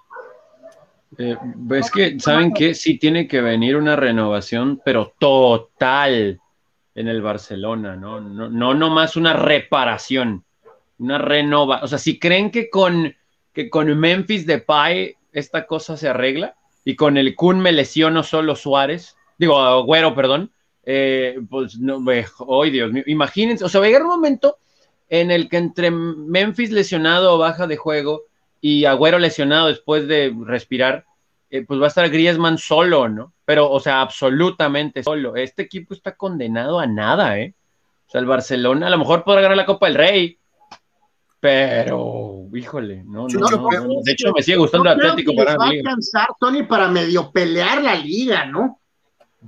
[1.17, 1.37] Eh,
[1.71, 2.75] es que, ¿saben qué?
[2.75, 6.41] Sí tiene que venir una renovación, pero total
[6.99, 8.21] en el Barcelona, ¿no?
[8.21, 10.45] No, no nomás una reparación,
[10.99, 11.81] una renova.
[11.85, 13.15] O sea, si creen que con,
[13.53, 18.57] que con Memphis Depay esta cosa se arregla y con el Kun me lesiono solo
[18.57, 20.51] Suárez, digo, Agüero, perdón,
[20.85, 22.05] eh, pues no,
[22.41, 24.59] hoy Dios mío, imagínense, o sea, va a llegar un momento
[25.09, 28.23] en el que entre Memphis lesionado baja de juego
[28.61, 31.05] y Agüero lesionado después de respirar,
[31.51, 33.33] eh, pues va a estar Griezmann solo, ¿no?
[33.45, 35.37] Pero, o sea, absolutamente solo.
[35.37, 37.55] Este equipo está condenado a nada, ¿eh?
[38.07, 40.39] O sea, el Barcelona a lo mejor podrá ganar la Copa del Rey,
[41.41, 43.69] pero, híjole, no, no,
[44.03, 47.83] De hecho, me sigue gustando el Atlético para va a alcanzar, Tony, para medio pelear
[47.83, 48.81] la liga, ¿no?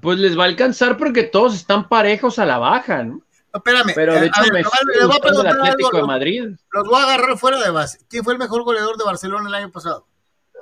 [0.00, 3.22] Pues les va a alcanzar porque todos están parejos a la baja, ¿no?
[3.52, 3.92] espérame.
[3.96, 4.62] Pero de hecho, me
[5.04, 6.44] voy a preguntar el Atlético de Madrid.
[6.72, 7.98] Los voy a agarrar fuera de base.
[8.08, 10.06] ¿Quién fue el mejor goleador de Barcelona el año pasado?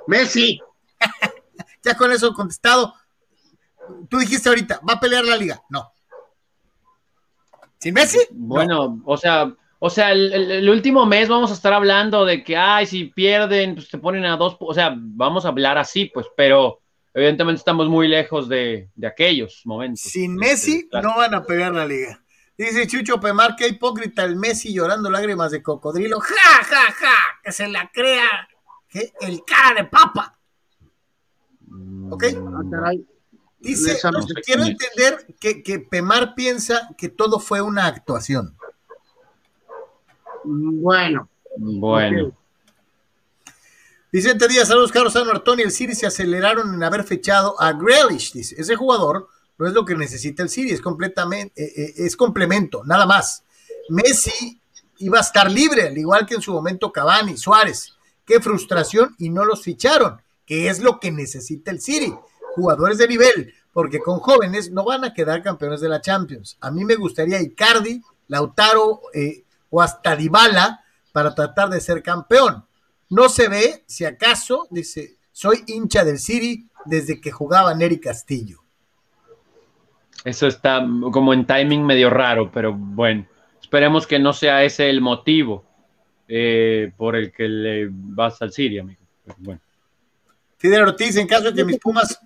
[0.07, 0.59] Messi.
[1.83, 2.93] ya con eso contestado.
[4.09, 5.61] Tú dijiste ahorita, ¿va a pelear la liga?
[5.69, 5.91] No.
[7.79, 8.19] ¿Sin Messi?
[8.31, 12.85] Bueno, o sea, o sea, el, último mes vamos a estar hablando de que, ay,
[12.85, 16.81] si pierden, pues te ponen a dos, o sea, vamos a hablar así, pues, pero
[17.13, 20.01] evidentemente estamos muy lejos de, aquellos momentos.
[20.01, 22.21] Sin Messi no van a pelear la liga.
[22.57, 26.19] Dice Chucho Pemar, que hipócrita el Messi llorando lágrimas de cocodrilo.
[26.19, 27.15] ¡Ja, ja, ja!
[27.41, 28.49] Que se la crea
[28.89, 29.13] ¿qué?
[29.21, 30.37] el cara de papa.
[32.09, 32.23] ¿Ok?
[32.73, 32.91] Ah,
[33.59, 33.99] Dice,
[34.45, 38.55] quiero entender que, que, Pemar piensa que todo fue una actuación.
[40.45, 41.27] Bueno.
[41.57, 42.31] Bueno.
[44.11, 47.73] Vicente Díaz, saludos, Carlos San Martón y el City se aceleraron en haber fechado a
[47.73, 48.55] Grealish, dice.
[48.57, 52.83] Ese jugador no es lo que necesita el City, es completamente, eh, eh, es complemento,
[52.85, 53.43] nada más.
[53.89, 54.59] Messi
[54.99, 57.93] iba a estar libre, al igual que en su momento Cavani, Suárez.
[58.25, 62.11] Qué frustración y no los ficharon, que es lo que necesita el City.
[62.55, 66.57] Jugadores de nivel, porque con jóvenes no van a quedar campeones de la Champions.
[66.59, 70.83] A mí me gustaría Icardi, Lautaro eh, o hasta Dybala
[71.13, 72.65] para tratar de ser campeón.
[73.09, 78.63] No se ve, si acaso, dice, soy hincha del City desde que jugaba Neri Castillo.
[80.25, 83.27] Eso está como en timing medio raro, pero bueno,
[83.61, 85.63] esperemos que no sea ese el motivo
[86.27, 89.01] eh, por el que le vas al City, amigo.
[89.37, 89.61] bueno.
[90.59, 92.19] Fidel Ortiz, en caso de que mis Pumas.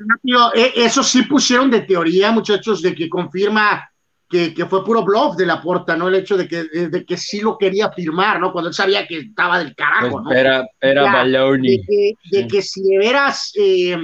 [0.55, 3.88] Eh, eso sí pusieron de teoría, muchachos, de que confirma
[4.27, 6.07] que, fue puro bluff de la porta, ¿no?
[6.07, 8.51] El hecho de que, de, que sí lo quería firmar, ¿no?
[8.51, 10.31] Cuando él sabía que estaba del carajo, ¿no?
[10.31, 11.84] Era, era baloney.
[12.31, 13.95] De, que, si de veras, eh,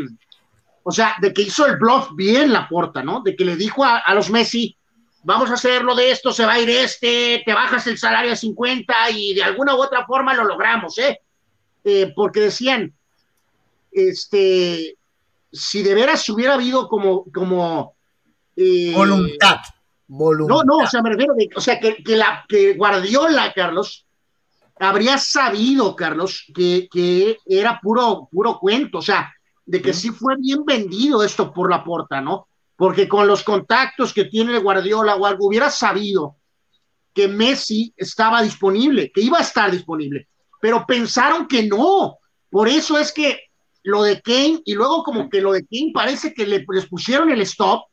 [0.84, 3.22] o sea, de que hizo el bluff bien la porta, ¿no?
[3.22, 4.78] De que le dijo a, los Messi,
[5.24, 8.36] vamos a hacerlo de esto, se va a ir este, te bajas el salario a
[8.36, 11.20] 50 y de alguna u otra forma lo logramos, ¿eh?
[11.84, 12.94] eh porque decían,
[13.92, 14.98] este,
[15.52, 17.96] si de veras hubiera habido como, como
[18.56, 19.58] eh, voluntad
[20.10, 24.08] no, no, o sea, me refiero, o sea, que, la, que Guardiola, Carlos,
[24.80, 29.32] habría sabido, Carlos, que, era puro, puro cuento, o sea,
[29.66, 32.48] de que sí fue bien vendido esto por la porta, ¿no?
[32.76, 36.38] Porque con los contactos que tiene Guardiola o algo, hubiera sabido
[37.14, 40.28] que Messi estaba disponible, que iba a estar disponible,
[40.60, 42.18] pero pensaron que no.
[42.50, 43.40] Por eso es que
[43.90, 47.30] lo de Kane, y luego como que lo de Kane parece que le, les pusieron
[47.32, 47.84] el stop,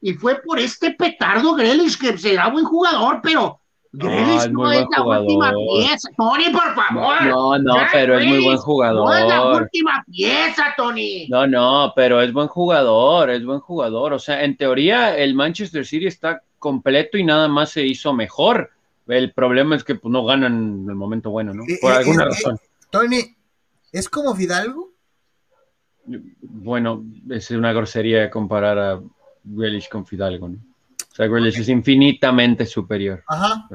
[0.00, 3.60] y fue por este petardo Grealish que será buen jugador, pero
[3.92, 7.22] Grealish no, es, la última pieza, Tony, por favor.
[7.24, 9.06] No, no, pero es muy buen jugador.
[9.06, 11.26] No es la última pieza, Tony.
[11.28, 14.12] No, no, pero es buen jugador, es buen jugador.
[14.12, 18.70] O sea, en teoría el Manchester City está completo y nada más se hizo mejor.
[19.06, 21.64] El problema es que pues, no ganan en el momento bueno, ¿no?
[21.80, 22.58] Por eh, alguna eh, razón.
[22.90, 23.36] Tony,
[23.92, 24.90] ¿es como Fidalgo?
[26.40, 29.00] Bueno, es una grosería comparar a
[29.44, 30.56] Grealish con Fidalgo, ¿no?
[30.56, 33.24] O sea, Grealish es infinitamente superior.
[33.26, 33.68] Ajá.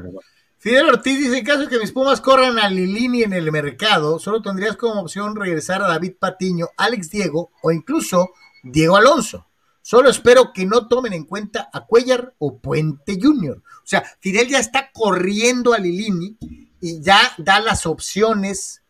[0.57, 4.19] Fidel Ortiz dice, en caso de que mis Pumas corran a Lilini en el mercado,
[4.19, 8.29] solo tendrías como opción regresar a David Patiño, Alex Diego o incluso
[8.61, 9.47] Diego Alonso.
[9.81, 13.57] Solo espero que no tomen en cuenta a Cuellar o Puente Junior.
[13.57, 16.37] O sea, Fidel ya está corriendo a Lilini
[16.79, 18.80] y ya da las opciones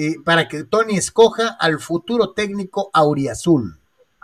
[0.00, 3.80] eh, para que Tony escoja al futuro técnico auriazul.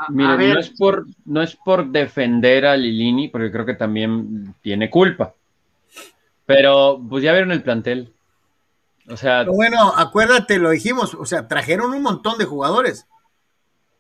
[0.09, 4.89] Miren, no es, por, no es por defender a Lilini, porque creo que también tiene
[4.89, 5.35] culpa.
[6.47, 8.13] Pero pues ya vieron el plantel.
[9.09, 9.43] O sea.
[9.43, 13.09] bueno, acuérdate, lo dijimos, o sea, trajeron un montón de jugadores.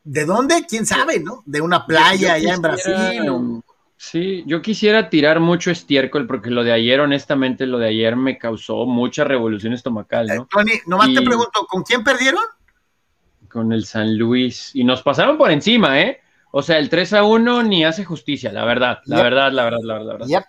[0.04, 0.66] ¿De dónde?
[0.68, 1.42] ¿Quién sabe, no?
[1.44, 3.62] De una playa allá en Brasil.
[4.10, 8.38] Sí, yo quisiera tirar mucho estiércol porque lo de ayer, honestamente, lo de ayer me
[8.38, 10.42] causó mucha revolución estomacal, ¿no?
[10.42, 12.44] Eh, Tony, nomás te pregunto, ¿con quién perdieron?
[13.54, 14.74] con el San Luis.
[14.74, 16.20] Y nos pasaron por encima, ¿eh?
[16.50, 19.80] O sea, el 3 a 1 ni hace justicia, la verdad, la verdad, la verdad,
[19.82, 20.44] la verdad.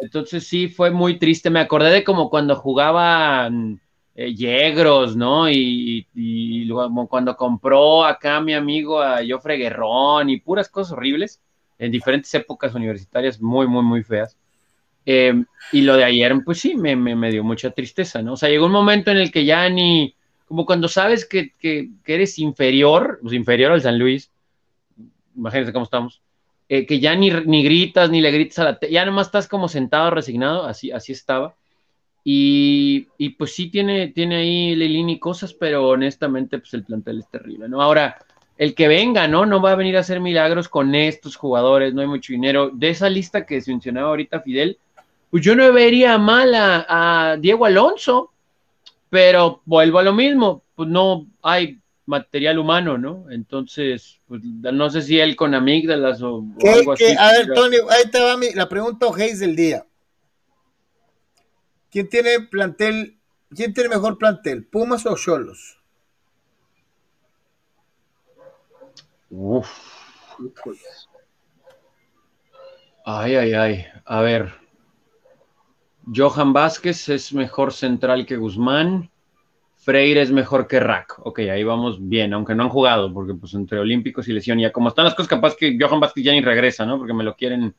[0.00, 1.48] Entonces sí fue muy triste.
[1.48, 3.80] Me acordé de como cuando jugaban
[4.14, 5.50] eh, Yegros, ¿no?
[5.50, 6.06] Y,
[6.66, 11.40] luego cuando compró acá mi amigo a Jofre Guerrón y puras cosas horribles
[11.80, 14.36] en diferentes épocas universitarias muy, muy, muy feas.
[15.06, 18.34] Em, y lo de ayer, pues sí, me, me, me, dio mucha tristeza, ¿no?
[18.34, 20.14] O sea, llegó un momento en el que ya ni,
[20.46, 21.54] como cuando sabes que,
[22.04, 24.30] eres inferior, pues inferior al San Luis,
[25.34, 26.20] imagínense cómo estamos,
[26.68, 28.78] eh, que ya ni, ni, gritas, ni le gritas a la...
[28.80, 31.56] ya nomás estás como sentado, resignado, así, así estaba.
[32.22, 33.06] Y,
[33.38, 37.80] pues sí tiene, tiene ahí Lilini cosas, pero honestamente pues el plantel es terrible, ¿no?
[37.80, 38.18] Ahora,
[38.60, 39.46] el que venga, ¿no?
[39.46, 42.70] No va a venir a hacer milagros con estos jugadores, no hay mucho dinero.
[42.70, 44.78] De esa lista que se mencionaba ahorita Fidel,
[45.30, 48.34] pues yo no vería mal a Diego Alonso,
[49.08, 53.30] pero vuelvo a lo mismo, pues no hay material humano, ¿no?
[53.30, 57.04] Entonces, pues no sé si él con amígdalas o, algo así.
[57.18, 59.86] A ver, Tony, ahí te va la pregunta Hayes del día.
[61.90, 63.16] ¿Quién tiene plantel,
[63.56, 65.79] quién tiene mejor plantel, Pumas o Cholos?
[69.30, 69.68] Uf.
[73.04, 73.86] Ay, ay, ay.
[74.04, 74.52] A ver.
[76.12, 79.10] Johan Vázquez es mejor central que Guzmán.
[79.76, 81.20] Freire es mejor que Rack.
[81.24, 84.72] Ok, ahí vamos bien, aunque no han jugado, porque pues entre olímpicos y lesión, ya
[84.72, 86.98] como están las cosas, capaz que Johan Vázquez ya ni regresa, ¿no?
[86.98, 87.74] Porque me lo quieren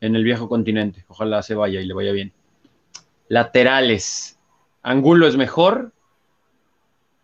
[0.00, 1.04] en el viejo continente.
[1.08, 2.32] Ojalá se vaya y le vaya bien.
[3.28, 4.38] Laterales.
[4.82, 5.92] Angulo es mejor.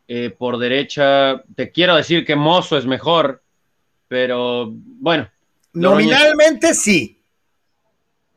[0.08, 3.42] Eh, por derecha, te quiero decir que Mozo es mejor,
[4.08, 5.28] pero bueno.
[5.72, 7.22] Nominalmente sí.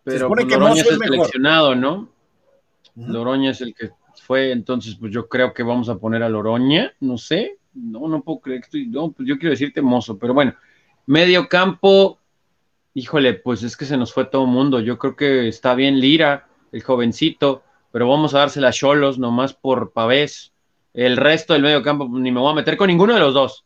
[0.04, 2.10] Pero pues, Loroña es el seleccionado, ¿no?
[2.96, 3.92] Loroña es el que
[4.30, 8.22] fue, entonces pues yo creo que vamos a poner a Loroña, no sé, no, no
[8.22, 10.54] puedo creer que estoy, no, pues yo quiero decirte Mozo, pero bueno,
[11.06, 12.20] medio campo,
[12.94, 16.00] híjole, pues es que se nos fue todo el mundo, yo creo que está bien
[16.00, 20.54] Lira, el jovencito, pero vamos a dársela a Cholos nomás por pavés,
[20.94, 23.34] el resto del medio campo pues, ni me voy a meter con ninguno de los
[23.34, 23.66] dos,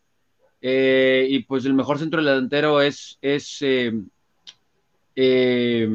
[0.65, 3.91] eh, y pues el mejor centro delantero es, es eh,
[5.13, 5.89] eh,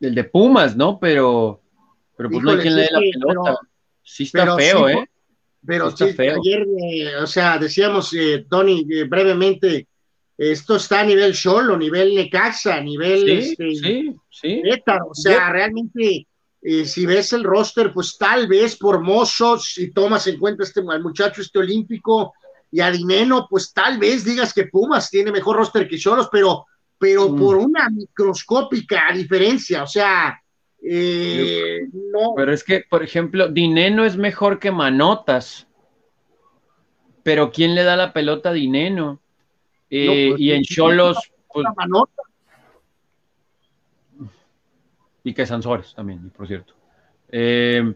[0.00, 0.98] el de Pumas, ¿no?
[0.98, 1.60] Pero
[2.16, 3.58] pero pues no hay quien le dé la pelota.
[4.02, 5.10] sí está feo, ¿eh?
[5.66, 9.88] Pero sí, ayer, eh, o sea, decíamos, eh, Tony, eh, brevemente,
[10.38, 14.62] esto está a nivel solo, nivel Necaxa, nivel sí, este, sí, sí.
[15.06, 16.26] o sea, realmente,
[16.62, 21.02] si ves el roster, pues tal vez por mozos, si tomas en cuenta este al
[21.02, 22.32] muchacho este olímpico
[22.70, 26.66] y a Dineno, pues tal vez digas que Pumas tiene mejor roster que Cholos, pero,
[26.98, 27.38] pero mm.
[27.38, 30.40] por una microscópica diferencia, o sea,
[30.82, 32.34] eh, no.
[32.36, 35.66] Pero es que, por ejemplo, Dineno es mejor que Manotas.
[37.22, 39.20] Pero ¿quién le da la pelota a Dineno?
[39.90, 41.18] Eh, pues, y en Cholos.
[41.52, 41.66] Pues,
[45.22, 46.74] y que Sansores también, por cierto.
[47.28, 47.94] Eh,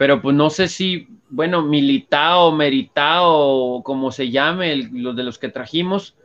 [0.00, 5.50] pero pues no sé si, bueno, Militao, Meritao, como se llame, los de los que
[5.50, 6.16] trajimos,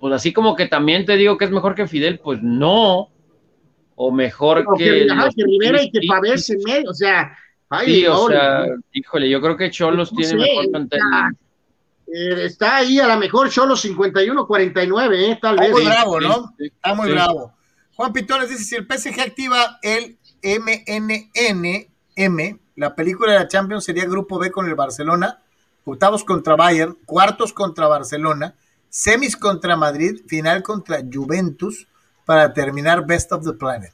[0.00, 3.12] pues así como que también te digo que es mejor que Fidel, pues no
[3.94, 7.38] o mejor que, que, Rivera y que Pavés en medio, o sea,
[7.84, 10.98] sí, o sea, híjole, yo creo que Cholos tiene mejor plantel.
[12.08, 15.68] Eh, está, ahí a lo mejor Cholos 51-49, eh, tal vez.
[15.68, 16.54] Está muy bravo, ¿no?
[16.58, 17.54] está muy bravo.
[17.94, 21.86] Juan Pitones dice, si el PSG activa el MNNM,
[22.76, 25.40] la película de la Champions sería Grupo B con el Barcelona,
[25.84, 28.54] octavos contra Bayern, cuartos contra Barcelona,
[28.88, 31.86] semis contra Madrid, final contra Juventus,
[32.24, 33.92] para terminar Best of the Planet.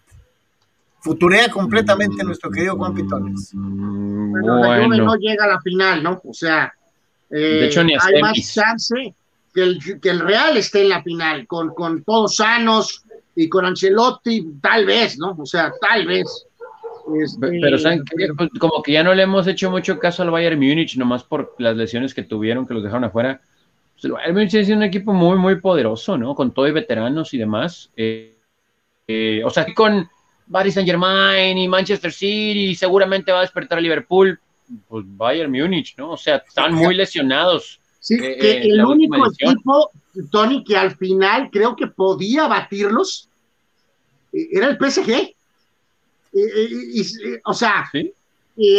[1.01, 3.51] Futurea completamente nuestro querido Juan Pitones.
[3.53, 6.21] Bueno, no llega a la final, ¿no?
[6.25, 6.73] O sea,
[7.31, 7.71] eh,
[8.01, 9.15] hay más chance
[9.53, 13.05] que el, que el, Real esté en la final, con, con todos sanos
[13.35, 15.37] y con Ancelotti, tal vez, ¿no?
[15.39, 16.47] O sea, tal vez.
[17.21, 18.05] Este, pero ¿saben
[18.37, 21.55] pues, como que ya no le hemos hecho mucho caso al Bayern Múnich, nomás por
[21.59, 23.41] las lesiones que tuvieron, que los dejaron afuera.
[23.95, 26.35] Pues, el Bayern Múnich es un equipo muy, muy poderoso, ¿no?
[26.35, 27.91] Con todo y veteranos y demás.
[27.97, 28.37] Eh,
[29.07, 30.09] eh, o sea, con
[30.51, 34.39] Paris Saint Germain y Manchester City, seguramente va a despertar a Liverpool,
[34.89, 36.13] pues Bayern Múnich, ¿no?
[36.13, 37.81] O sea, están muy lesionados.
[38.01, 39.91] Sí, eh, que el único equipo,
[40.31, 43.29] Tony, que al final creo que podía batirlos,
[44.33, 45.35] era el PSG.
[47.45, 47.91] O sea,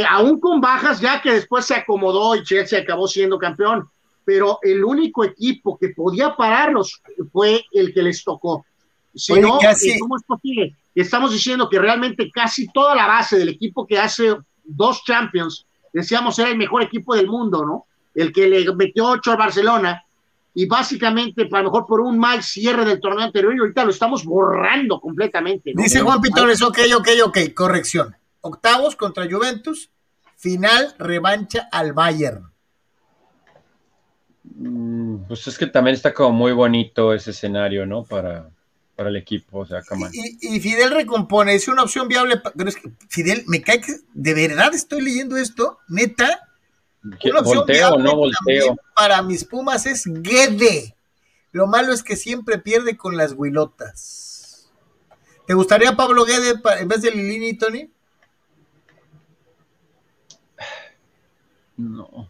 [0.09, 3.89] aún con bajas, ya que después se acomodó y Chelsea acabó siendo campeón,
[4.25, 7.01] pero el único equipo que podía pararlos
[7.31, 8.65] fue el que les tocó.
[9.15, 10.75] Si no, eh, ¿cómo es posible?
[10.95, 16.37] Estamos diciendo que realmente casi toda la base del equipo que hace dos Champions, decíamos
[16.39, 17.85] era el mejor equipo del mundo, ¿no?
[18.15, 20.03] El que le metió ocho al Barcelona,
[20.53, 23.91] y básicamente, a lo mejor por un mal cierre del torneo anterior, y ahorita lo
[23.91, 25.73] estamos borrando completamente.
[25.75, 28.15] Dice Juan Pitones, ok, ok, ok, corrección.
[28.41, 29.89] Octavos contra Juventus,
[30.37, 32.51] final revancha al Bayern.
[34.43, 38.03] Mm, pues es que también está como muy bonito ese escenario, ¿no?
[38.03, 38.49] Para,
[38.95, 39.81] para el equipo, o sea,
[40.11, 43.93] y, y, Fidel recompone, es una opción viable, pero es que Fidel, me cae que
[44.13, 46.49] de verdad estoy leyendo esto, neta.
[47.03, 48.77] Una opción volteo, no volteo.
[48.95, 50.95] Para mis Pumas es Guede.
[51.51, 54.71] Lo malo es que siempre pierde con las huilotas.
[55.45, 57.91] ¿Te gustaría Pablo Guede en vez de Lilini, Tony?
[61.77, 62.29] No.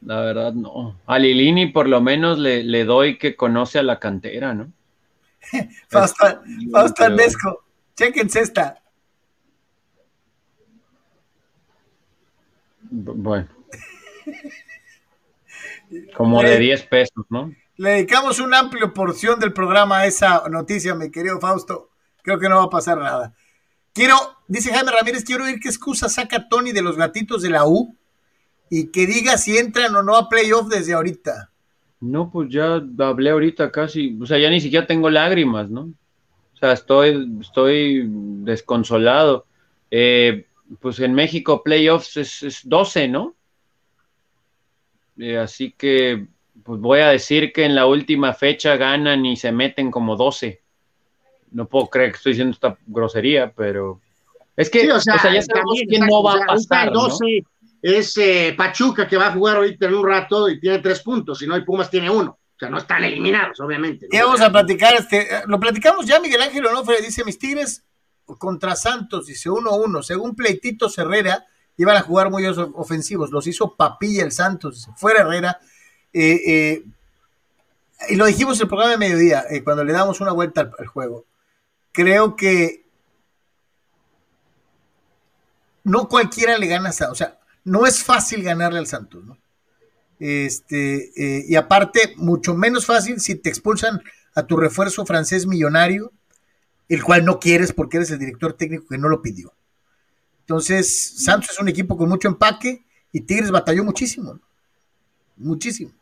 [0.00, 1.00] La verdad, no.
[1.06, 4.72] A Lilini por lo menos le, le doy que conoce a la cantera, ¿no?
[5.88, 7.64] Fausto Andesco,
[7.96, 8.77] chequense esta.
[12.90, 13.48] Bueno.
[16.16, 17.52] Como de 10 pesos, ¿no?
[17.76, 21.90] Le dedicamos una amplia porción del programa a esa noticia, mi querido Fausto.
[22.22, 23.34] Creo que no va a pasar nada.
[23.94, 24.16] Quiero,
[24.48, 27.94] dice Jaime Ramírez, quiero oír qué excusa saca Tony de los gatitos de la U
[28.68, 31.50] y que diga si entran o no a playoff desde ahorita.
[32.00, 35.82] No, pues ya hablé ahorita casi, o sea, ya ni siquiera tengo lágrimas, ¿no?
[36.54, 39.46] O sea, estoy, estoy desconsolado.
[39.90, 40.47] Eh,
[40.80, 43.34] pues en México playoffs es, 12, ¿no?
[45.18, 46.26] Eh, así que,
[46.62, 50.62] pues voy a decir que en la última fecha ganan y se meten como 12.
[51.50, 54.00] No puedo creer que estoy diciendo esta grosería, pero
[54.56, 56.92] es que, o, sea, ya sabemos que no va a pasar.
[56.92, 57.44] 12,
[57.80, 61.40] es eh, Pachuca que va a jugar ahorita en un rato y tiene tres puntos,
[61.42, 62.32] y no, hay Pumas tiene uno.
[62.32, 64.08] O sea, no están eliminados, obviamente.
[64.10, 67.84] Y vamos a platicar, este, lo platicamos ya, Miguel Ángel Onofre dice, mis Tigres
[68.36, 71.46] contra Santos, dice 1-1, según Pleitito Herrera,
[71.78, 75.60] iban a jugar muy ofensivos, los hizo Papilla el Santos, fuera Herrera,
[76.12, 76.84] eh, eh,
[78.10, 80.86] y lo dijimos en el programa de mediodía, eh, cuando le damos una vuelta al,
[80.86, 81.24] juego,
[81.92, 82.84] creo que
[85.84, 89.38] no cualquiera le gana a, o sea, no es fácil ganarle al Santos, ¿no?
[90.20, 91.12] Este,
[91.46, 94.02] y aparte, mucho menos fácil si te expulsan
[94.34, 96.12] a tu refuerzo francés millonario,
[96.88, 99.52] el cual no quieres porque eres el director técnico que no lo pidió.
[100.40, 102.82] Entonces, Santos es un equipo con mucho empaque
[103.12, 104.38] y Tigres batalló muchísimo,
[105.36, 105.92] muchísimo.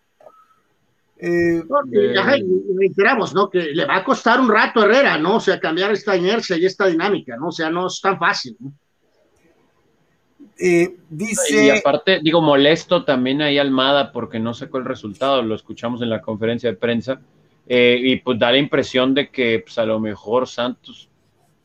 [1.19, 1.65] Eh,
[2.79, 3.49] reiteramos, ¿no?
[3.49, 5.37] Que le va a costar un rato a Herrera, ¿no?
[5.37, 7.49] O sea, cambiar esta inercia y esta dinámica, ¿no?
[7.49, 8.73] O sea, no es tan fácil, ¿no?
[10.59, 11.67] Eh, dice...
[11.67, 16.11] Y aparte, digo, molesto también ahí Almada porque no sacó el resultado, lo escuchamos en
[16.11, 17.21] la conferencia de prensa,
[17.67, 21.09] eh, y pues da la impresión de que pues, a lo mejor Santos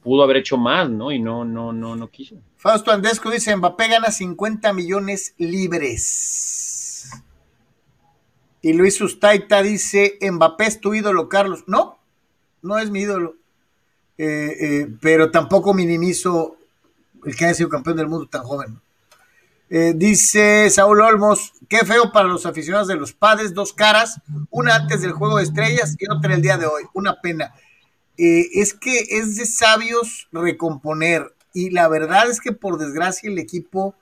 [0.02, 1.12] pudo haber hecho más, ¿no?
[1.12, 2.36] Y no, no, no, no quiso.
[2.58, 7.10] Fausto Andesco dice, Mbappé gana 50 millones libres.
[8.62, 11.64] Y Luis Sustaita dice, Mbappé es tu ídolo, Carlos.
[11.68, 12.00] No,
[12.62, 13.36] no es mi ídolo.
[14.18, 16.58] Eh, eh, pero tampoco minimizo
[17.26, 18.80] el que haya sido campeón del mundo tan joven.
[19.74, 24.20] Eh, dice Saúl Olmos, qué feo para los aficionados de los padres, dos caras,
[24.50, 26.84] una antes del juego de estrellas y otra el día de hoy.
[26.94, 27.54] Una pena.
[28.18, 31.34] Eh, es que es de sabios recomponer.
[31.54, 33.96] Y la verdad es que por desgracia el equipo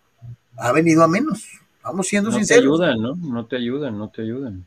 [0.57, 1.45] ha venido a menos.
[1.84, 2.65] Vamos siendo sinceros.
[2.65, 3.15] No te ayudan, ¿no?
[3.15, 4.65] No te ayudan, no te ayudan.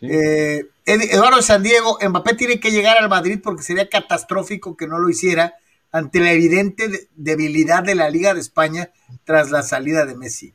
[0.00, 4.98] Eh, Eduardo San Diego, Mbappé tiene que llegar al Madrid porque sería catastrófico que no
[4.98, 5.54] lo hiciera
[5.92, 8.90] ante la evidente debilidad de la Liga de España
[9.24, 10.54] tras la salida de Messi.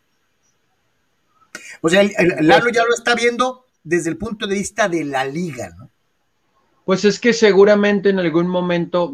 [1.82, 2.04] O sea,
[2.42, 5.90] Lalo ya lo está viendo desde el punto de vista de la liga, ¿no?
[6.86, 9.14] Pues es que seguramente en algún momento,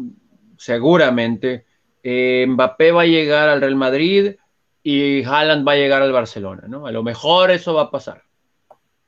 [0.56, 1.66] seguramente,
[2.02, 4.36] eh, Mbappé va a llegar al Real Madrid
[4.82, 6.86] y Haaland va a llegar al Barcelona, ¿no?
[6.86, 8.22] A lo mejor eso va a pasar.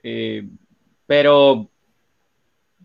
[0.03, 0.49] Eh,
[1.07, 1.71] pero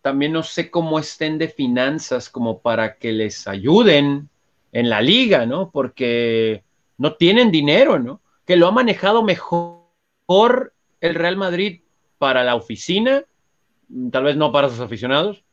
[0.01, 4.29] también no sé cómo estén de finanzas como para que les ayuden
[4.71, 5.69] en la liga, ¿no?
[5.71, 6.63] Porque
[6.97, 8.21] no tienen dinero, ¿no?
[8.45, 11.81] Que lo ha manejado mejor el Real Madrid
[12.17, 13.23] para la oficina,
[14.11, 15.43] tal vez no para sus aficionados,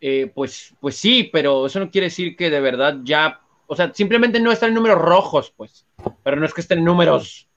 [0.00, 3.92] eh, pues, pues sí, pero eso no quiere decir que de verdad ya, o sea,
[3.92, 5.86] simplemente no están en números rojos, pues,
[6.22, 7.48] pero no es que estén en números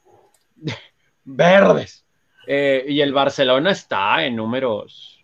[1.23, 2.05] verdes.
[2.47, 5.20] Eh, y el Barcelona está en números,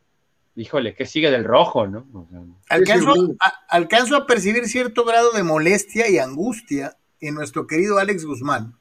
[0.58, 2.06] híjole, que sigue del rojo, ¿no?
[2.68, 8.26] alcanzo, a, alcanzo a percibir cierto grado de molestia y angustia en nuestro querido Alex
[8.26, 8.76] Guzmán,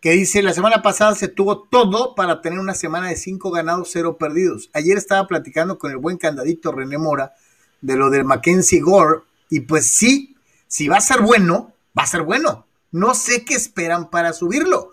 [0.00, 3.90] que dice, la semana pasada se tuvo todo para tener una semana de cinco ganados,
[3.92, 4.70] cero perdidos.
[4.72, 7.34] Ayer estaba platicando con el buen candadito René Mora
[7.80, 9.20] de lo del Mackenzie Gore,
[9.50, 10.36] y pues sí,
[10.66, 12.66] si va a ser bueno, va a ser bueno.
[12.92, 14.92] No sé qué esperan para subirlo.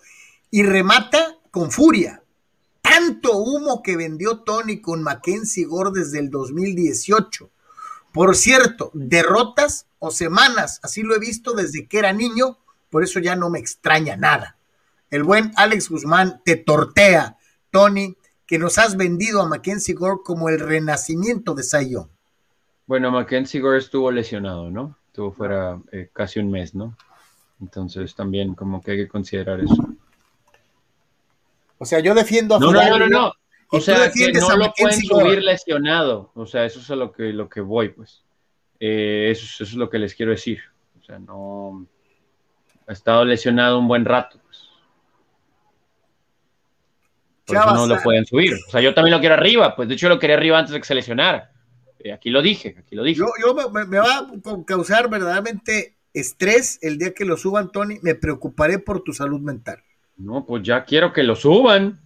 [0.51, 2.21] Y remata con furia.
[2.97, 7.49] Tanto humo que vendió Tony con Mackenzie Gore desde el 2018.
[8.11, 12.57] Por cierto, derrotas o semanas, así lo he visto desde que era niño,
[12.89, 14.57] por eso ya no me extraña nada
[15.09, 17.37] el buen Alex Guzmán te tortea,
[17.71, 22.09] Tony, que nos has vendido a Mackenzie Gore como el renacimiento de Sayon.
[22.85, 24.97] Bueno, Mackenzie Gore estuvo lesionado, ¿no?
[25.07, 26.95] Estuvo fuera eh, casi un mes, ¿no?
[27.59, 29.87] Entonces también como que hay que considerar eso.
[31.77, 33.33] O sea, yo defiendo a No, no, no, no,
[33.69, 36.31] O sea, que no lo pueden subir lesionado.
[36.35, 38.23] O sea, eso es a lo que, lo que voy, pues.
[38.79, 40.59] Eh, eso, eso es lo que les quiero decir.
[40.99, 41.87] O sea, no...
[42.87, 44.39] Ha estado lesionado un buen rato.
[47.47, 48.53] Por eso no lo pueden subir.
[48.67, 49.73] O sea, yo también lo quiero arriba.
[49.75, 51.51] Pues de hecho lo quería arriba antes de que se lesionara.
[51.99, 53.19] Eh, aquí lo dije, aquí lo dije.
[53.19, 57.99] Yo, me, va a causar verdaderamente estrés el día que lo suban, Tony.
[58.01, 59.81] Me preocuparé por tu salud mental.
[60.17, 61.99] No, pues ya quiero que lo suban.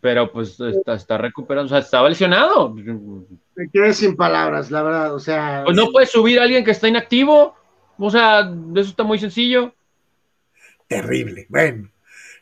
[0.00, 2.74] Pero pues está, está recuperando, o sea, estaba lesionado.
[2.74, 5.62] Me quedé sin palabras, la verdad, o sea.
[5.64, 7.54] Pues no puedes subir a alguien que está inactivo.
[7.96, 8.40] O sea,
[8.74, 9.74] eso está muy sencillo.
[10.88, 11.46] Terrible.
[11.48, 11.88] Bueno,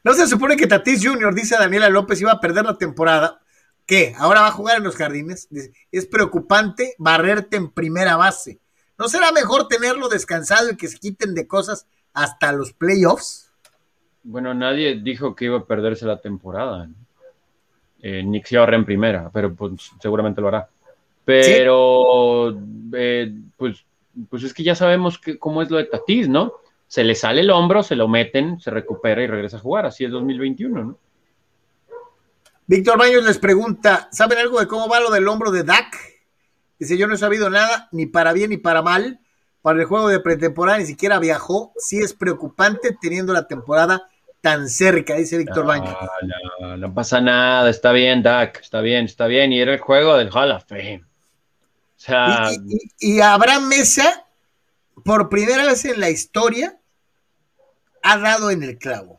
[0.02, 3.40] no se supone que Tatis Jr., dice Daniela López, iba a perder la temporada.
[3.86, 4.14] ¿Qué?
[4.18, 5.48] ¿Ahora va a jugar en los jardines?
[5.92, 8.60] Es preocupante barrerte en primera base.
[8.98, 13.43] ¿No será mejor tenerlo descansado y que se quiten de cosas hasta los playoffs?
[14.24, 16.88] Bueno, nadie dijo que iba a perderse la temporada.
[18.02, 20.68] Eh, Nick Sierra en primera, pero pues, seguramente lo hará.
[21.24, 22.58] Pero,
[22.92, 23.84] eh, pues,
[24.28, 26.52] pues es que ya sabemos que, cómo es lo de Tatis, ¿no?
[26.94, 29.86] se le sale el hombro, se lo meten, se recupera y regresa a jugar.
[29.86, 30.98] Así es 2021, ¿no?
[32.68, 35.92] Víctor Baños les pregunta, ¿saben algo de cómo va lo del hombro de Dak?
[36.78, 39.18] Dice, yo no he sabido nada, ni para bien ni para mal.
[39.60, 41.72] Para el juego de pretemporada ni siquiera viajó.
[41.76, 44.08] Sí es preocupante teniendo la temporada
[44.44, 45.96] tan cerca, dice Víctor Baños.
[46.60, 49.54] No, no, pasa nada, está bien, Dak, está bien, está bien.
[49.54, 51.02] Y era el juego del Hall of Fame.
[51.02, 52.50] O sea...
[52.52, 52.56] y,
[53.00, 54.26] y, y Abraham Mesa,
[55.02, 56.78] por primera vez en la historia,
[58.02, 59.18] ha dado en el clavo.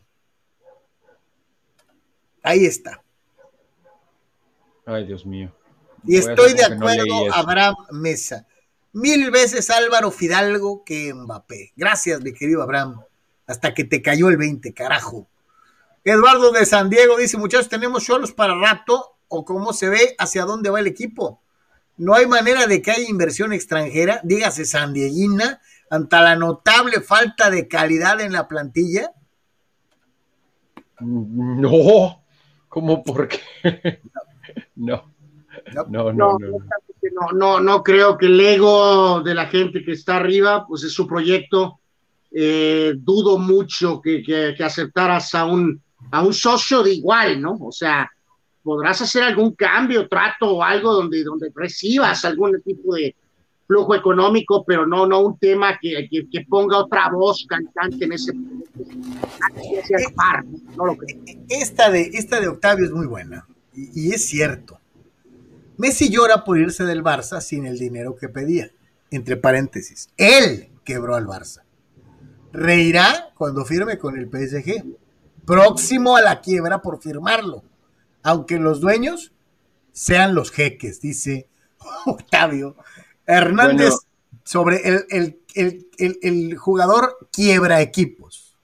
[2.44, 3.02] Ahí está.
[4.86, 5.52] Ay, Dios mío.
[6.04, 8.46] Y estoy de acuerdo, no Abraham Mesa.
[8.92, 11.72] Mil veces Álvaro Fidalgo que Mbappé.
[11.74, 13.02] Gracias, mi querido Abraham.
[13.46, 15.28] Hasta que te cayó el 20, carajo.
[16.04, 20.44] Eduardo de San Diego dice, muchachos, tenemos solos para rato o cómo se ve hacia
[20.44, 21.42] dónde va el equipo.
[21.96, 27.68] No hay manera de que haya inversión extranjera, dígase Sandieguina, ante la notable falta de
[27.68, 29.12] calidad en la plantilla.
[31.00, 32.22] No,
[32.68, 33.40] ¿cómo por qué?
[34.74, 35.12] No.
[35.72, 40.16] No, no, no, no, no, no, creo que el ego de la gente que está
[40.16, 41.80] arriba, pues es su proyecto.
[42.38, 45.80] Eh, dudo mucho que, que, que, aceptaras a un,
[46.10, 47.56] a un socio de igual, ¿no?
[47.62, 48.10] O sea,
[48.62, 53.16] podrás hacer algún cambio, trato o algo donde, donde recibas algún tipo de
[53.66, 58.12] flujo económico, pero no, no un tema que, que, que ponga otra voz cantante en
[58.12, 58.34] ese
[60.14, 60.44] par,
[60.76, 61.18] no lo creo.
[61.48, 64.78] Esta de, esta de Octavio es muy buena, y, y es cierto.
[65.78, 68.70] Messi llora por irse del Barça sin el dinero que pedía.
[69.10, 71.65] Entre paréntesis, él quebró al Barça.
[72.56, 74.82] Reirá cuando firme con el PSG,
[75.44, 77.62] próximo a la quiebra por firmarlo,
[78.22, 79.32] aunque los dueños
[79.92, 81.48] sean los jeques, dice
[82.06, 82.76] Octavio
[83.26, 83.96] Hernández bueno,
[84.44, 85.38] sobre el, el,
[85.98, 88.56] el, el, jugador quiebra equipos.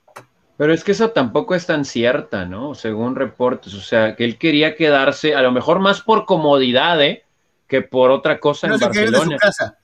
[0.57, 2.75] Pero es que eso tampoco es tan cierta, ¿no?
[2.75, 7.25] Según reportes, o sea, que él quería quedarse, a lo mejor más por comodidad, ¿eh?
[7.67, 9.19] Que por otra cosa no en Barcelona.
[9.19, 9.79] De su casa.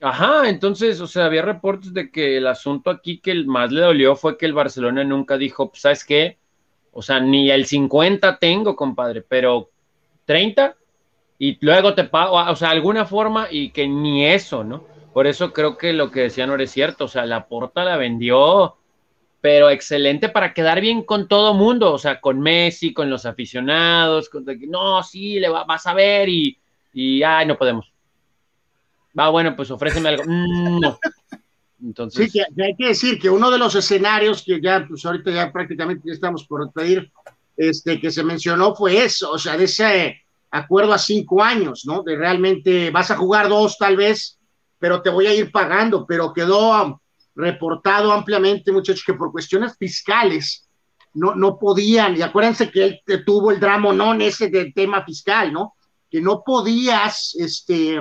[0.00, 4.14] Ajá, entonces, o sea, había reportes de que el asunto aquí que más le dolió
[4.14, 6.38] fue que el Barcelona nunca dijo, pues, ¿sabes qué?
[6.92, 9.70] O sea, ni el 50 tengo, compadre, pero
[10.26, 10.76] 30
[11.38, 14.84] y luego te pago, o sea, alguna forma y que ni eso, ¿no?
[15.12, 17.96] Por eso creo que lo que decía no era cierto, o sea, la porta la
[17.96, 18.76] vendió,
[19.40, 24.28] pero excelente para quedar bien con todo mundo, o sea, con Messi, con los aficionados,
[24.28, 26.58] con, no, sí, le va, vas a ver y,
[26.92, 27.95] y, ay, no podemos.
[29.18, 30.24] Va, bueno, pues ofréceme algo.
[30.26, 30.98] Mm, no.
[31.82, 32.30] Entonces...
[32.30, 35.52] Sí, que, hay que decir que uno de los escenarios que ya, pues ahorita ya
[35.52, 37.10] prácticamente ya estamos por pedir,
[37.56, 42.02] este, que se mencionó fue eso, o sea, de ese acuerdo a cinco años, ¿no?
[42.02, 44.38] De realmente vas a jugar dos tal vez,
[44.78, 47.00] pero te voy a ir pagando, pero quedó
[47.34, 50.68] reportado ampliamente, muchachos, que por cuestiones fiscales
[51.14, 55.74] no, no podían, y acuérdense que él tuvo el dramonón ese del tema fiscal, ¿no?
[56.10, 58.00] Que no podías, este,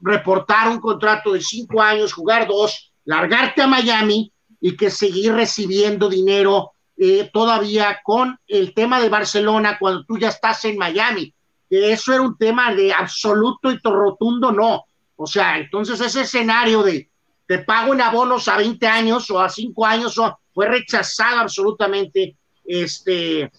[0.00, 6.08] reportar un contrato de cinco años, jugar dos, largarte a Miami y que seguir recibiendo
[6.08, 11.34] dinero eh, todavía con el tema de Barcelona cuando tú ya estás en Miami
[11.70, 14.84] eso era un tema de absoluto y rotundo no.
[15.16, 17.08] O sea, entonces ese escenario de
[17.46, 20.20] te pago en abonos a 20 años o a 5 años
[20.52, 23.50] fue rechazado absolutamente este,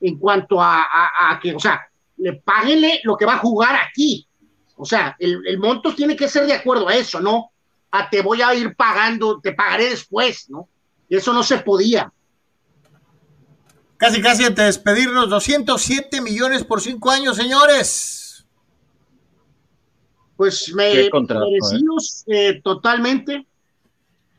[0.00, 1.80] en cuanto a, a, a, que, o sea,
[2.16, 4.26] le páguenle lo que va a jugar aquí.
[4.80, 7.50] O sea, el, el, monto tiene que ser de acuerdo a eso, ¿no?
[7.90, 10.68] A te voy a ir pagando, te pagaré después, ¿no?
[11.06, 12.10] Y eso no se podía.
[13.98, 18.46] Casi, casi antes de despedirnos, 207 millones por cinco años, señores.
[20.34, 22.48] Pues me contrato, merecidos eh?
[22.48, 23.46] Eh, totalmente,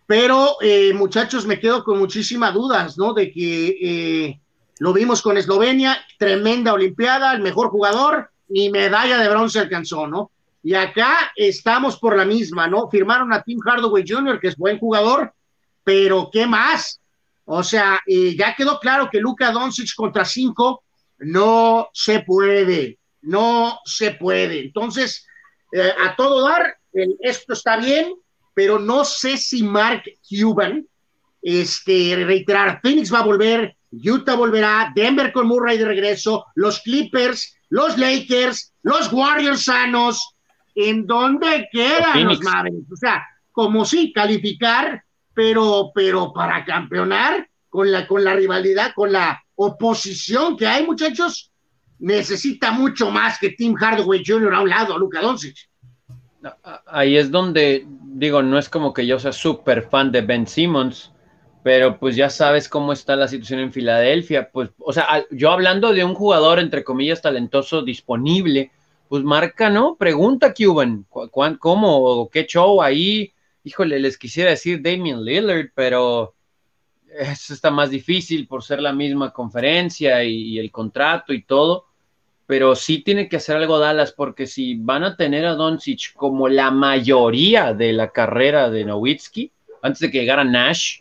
[0.08, 3.14] pero eh, muchachos, me quedo con muchísimas dudas, ¿no?
[3.14, 4.40] De que eh,
[4.80, 10.32] lo vimos con Eslovenia, tremenda Olimpiada, el mejor jugador, ni medalla de bronce alcanzó, ¿no?
[10.64, 12.90] Y acá estamos por la misma, ¿no?
[12.90, 15.34] Firmaron a Tim Hardaway Jr., que es buen jugador,
[15.84, 17.02] pero ¿qué más?
[17.46, 20.84] O sea, ya quedó claro que Luka Doncic contra cinco
[21.20, 24.60] no se puede, no se puede.
[24.60, 25.26] Entonces,
[25.72, 26.78] eh, a todo dar,
[27.22, 28.14] esto está bien,
[28.54, 30.86] pero no sé si Mark Cuban,
[31.42, 37.56] este, reiterar, Phoenix va a volver, Utah volverá, Denver con Murray de regreso, los Clippers,
[37.72, 40.36] los Lakers, los Warriors sanos,
[40.76, 42.92] ¿en dónde quedan los Mavericks?
[42.92, 45.04] O sea, como si calificar
[45.34, 51.52] pero, pero para campeonar con la, con la rivalidad, con la oposición que hay, muchachos,
[52.00, 54.54] necesita mucho más que Tim Hardaway Jr.
[54.54, 55.56] a un lado, a Luka Doncic.
[56.88, 61.12] Ahí es donde, digo, no es como que yo sea súper fan de Ben Simmons,
[61.64, 64.50] pero pues ya sabes cómo está la situación en Filadelfia.
[64.52, 68.72] Pues, o sea, yo hablando de un jugador, entre comillas, talentoso, disponible,
[69.08, 69.96] pues marca, ¿no?
[69.96, 71.06] Pregunta, Cuban,
[71.60, 73.34] ¿cómo o qué show ahí?
[73.64, 76.34] Híjole, les quisiera decir Damian Lillard, pero
[77.20, 81.86] eso está más difícil por ser la misma conferencia y, el contrato y todo.
[82.48, 86.50] Pero sí tiene que hacer algo Dallas, porque si van a tener a Doncic como
[86.50, 89.52] la mayoría de la carrera de Nowitzki,
[89.84, 91.01] antes de que llegara Nash,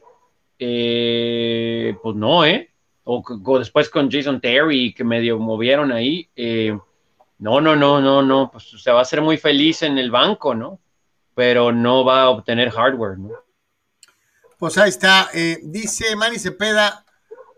[0.60, 2.70] eh, pues no, ¿eh?
[3.04, 3.24] O,
[3.58, 6.28] después con Jason Terry, que medio movieron ahí.
[6.36, 6.78] Eh,
[7.38, 10.54] no, no, no, no, no, pues se va a ser muy feliz en el banco,
[10.54, 10.78] ¿no?
[11.34, 13.30] Pero no va a obtener hardware, ¿no?
[14.58, 15.30] Pues ahí está.
[15.32, 17.02] Eh, dice Manny Cepeda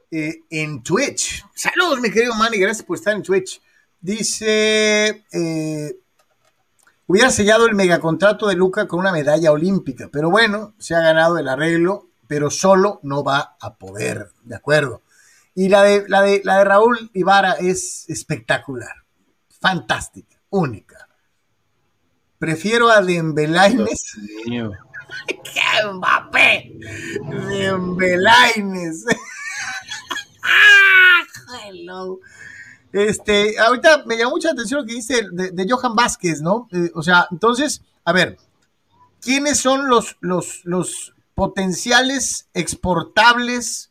[0.09, 1.45] eh, en Twitch.
[1.53, 3.61] Saludos, mi querido Manny, gracias por estar en Twitch.
[4.01, 5.97] Dice, eh,
[7.09, 11.39] hubiera sellado el megacontrato de Luca con una medalla olímpica, pero bueno, se ha ganado
[11.39, 15.03] el arreglo, pero solo no va a poder, ¿de acuerdo?
[15.55, 19.05] Y la de, la de, la de Raúl Ibarra es espectacular,
[19.61, 21.11] fantástica, única.
[22.39, 24.17] Prefiero a Dembelaines.
[24.47, 26.73] ¡Qué Mbappé!
[27.51, 29.05] Dembelaines.
[31.67, 32.19] Hello.
[32.95, 36.69] Este, ahorita me llamó mucha atención lo que dice de, Johan Vázquez, ¿no?
[36.73, 38.37] Eh, o sea, entonces, a ver,
[39.19, 43.91] ¿quiénes son los, los, los potenciales exportables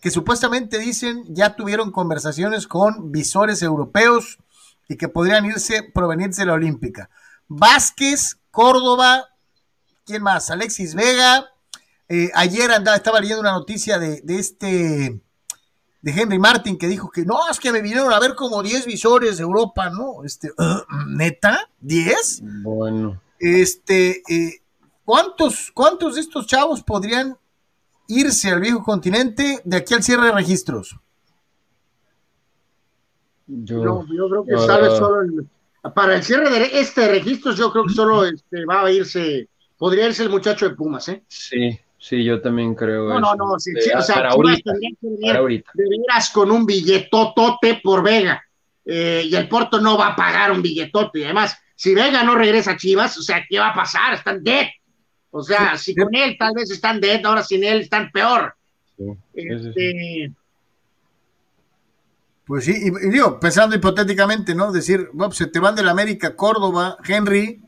[0.00, 4.38] que supuestamente dicen ya tuvieron conversaciones con visores europeos
[4.88, 7.08] y que podrían irse provenientes de la Olímpica?
[7.46, 9.28] Vázquez, Córdoba,
[10.04, 10.50] ¿Quién más?
[10.50, 11.44] Alexis Vega.
[12.08, 15.20] Eh, ayer andaba, estaba leyendo una noticia de, este,
[16.02, 18.86] de Henry Martin, que dijo que no, es que me vinieron a ver como 10
[18.86, 20.24] visores de Europa, ¿no?
[20.24, 20.50] Este,
[21.06, 21.70] ¿neta?
[21.80, 22.40] ¿10?
[22.64, 23.22] Bueno.
[23.38, 24.62] Este, eh,
[25.08, 27.34] ¿cuántos, ¿cuántos de estos chavos podrían
[28.08, 30.96] irse al viejo continente de aquí al cierre de registros?
[33.46, 35.46] Yo, creo que sale solo
[35.94, 39.48] para el cierre de este registros, yo creo que solo este, va a irse
[39.78, 41.22] podría irse el muchacho de Pumas, ¿eh?
[41.26, 43.08] Sí, sí, yo también creo.
[43.08, 48.44] No, no, no, sí, o sea, para ahorita, de veras con un billetotote por Vega.
[48.84, 51.20] Eh, y el Porto no va a pagar un billetote.
[51.20, 54.12] Y además, si Vega no regresa a Chivas, o sea, ¿qué va a pasar?
[54.12, 54.66] Están dead.
[55.38, 58.54] O sea, si con él tal vez están dead, ahora sin él están peor.
[59.34, 60.32] este...
[62.44, 64.72] Pues sí, y, digo, pensando hipotéticamente, ¿no?
[64.72, 67.62] Decir, bueno, se te van de la América, Córdoba, Henry,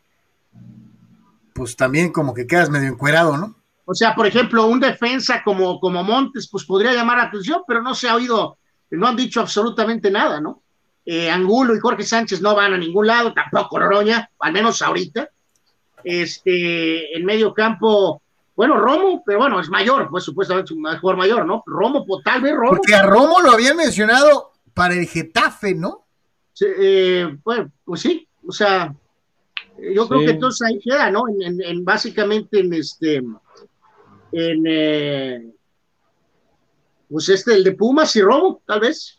[1.52, 3.56] pues también como que quedas medio encuerado, ¿no?
[3.84, 7.82] O sea, por ejemplo, un defensa como, como Montes, pues podría llamar la atención, pero
[7.82, 8.56] no se ha oído,
[8.90, 10.62] no han dicho absolutamente nada, ¿no?
[11.04, 15.28] Eh, Angulo y Jorge Sánchez no van a ningún lado, tampoco Loroña, al menos ahorita.
[16.04, 18.22] Este, en medio campo,
[18.56, 21.62] bueno, Romo, pero bueno, es mayor, pues supuestamente un mejor mayor, ¿no?
[21.66, 22.76] Romo, pues, tal vez Romo.
[22.76, 26.06] Porque a Romo lo habían mencionado para el Getafe, ¿no?
[26.52, 28.94] Sí, eh, bueno, pues sí, o sea,
[29.78, 31.24] yo creo que entonces ahí queda, ¿no?
[31.28, 33.16] En, básicamente en este,
[34.32, 35.52] en, eh,
[37.08, 39.18] pues este, el de Pumas y Robo, tal vez.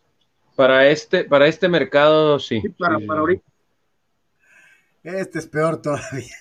[0.56, 2.62] Para este, para este mercado, sí.
[2.78, 3.44] para, para ahorita.
[5.04, 6.36] Este es peor todavía.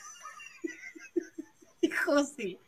[1.83, 2.59] Hijo, sí.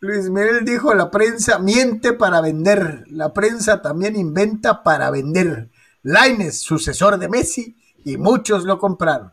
[0.00, 5.70] Luis Miguel dijo, la prensa miente para vender, la prensa también inventa para vender.
[6.02, 9.32] Laines, sucesor de Messi, y muchos lo compraron.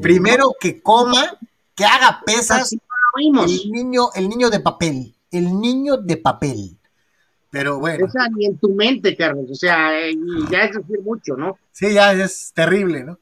[0.00, 1.38] Primero que coma,
[1.74, 2.72] que haga pesas.
[2.72, 6.78] El niño, el niño de papel, el niño de papel.
[7.50, 8.06] Pero bueno.
[8.06, 9.50] Esa ni en tu mente, Carlos.
[9.50, 10.14] O sea, eh,
[10.50, 11.58] ya es decir mucho, ¿no?
[11.70, 13.18] Sí, ya es terrible, ¿no?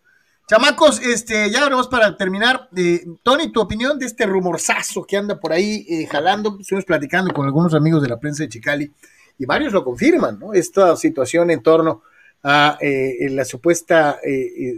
[0.50, 2.68] Chamacos, este, ya vamos para terminar.
[2.76, 6.56] Eh, Tony, tu opinión de este rumorzazo que anda por ahí eh, jalando.
[6.58, 8.92] Estuvimos platicando con algunos amigos de la prensa de Chicali
[9.38, 10.52] y varios lo confirman, ¿no?
[10.52, 12.02] Esta situación en torno
[12.42, 14.18] a eh, la supuesta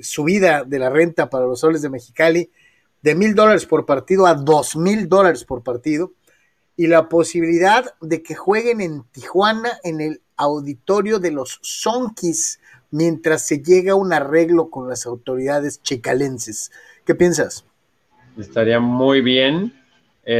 [0.03, 2.51] subida de la renta para los soles de Mexicali
[3.01, 6.13] de mil dólares por partido a dos mil dólares por partido
[6.77, 12.61] y la posibilidad de que jueguen en Tijuana en el auditorio de los Sonkis
[12.93, 16.71] mientras se llega a un arreglo con las autoridades chicalenses.
[17.05, 17.65] ¿Qué piensas?
[18.39, 19.75] Estaría muy bien,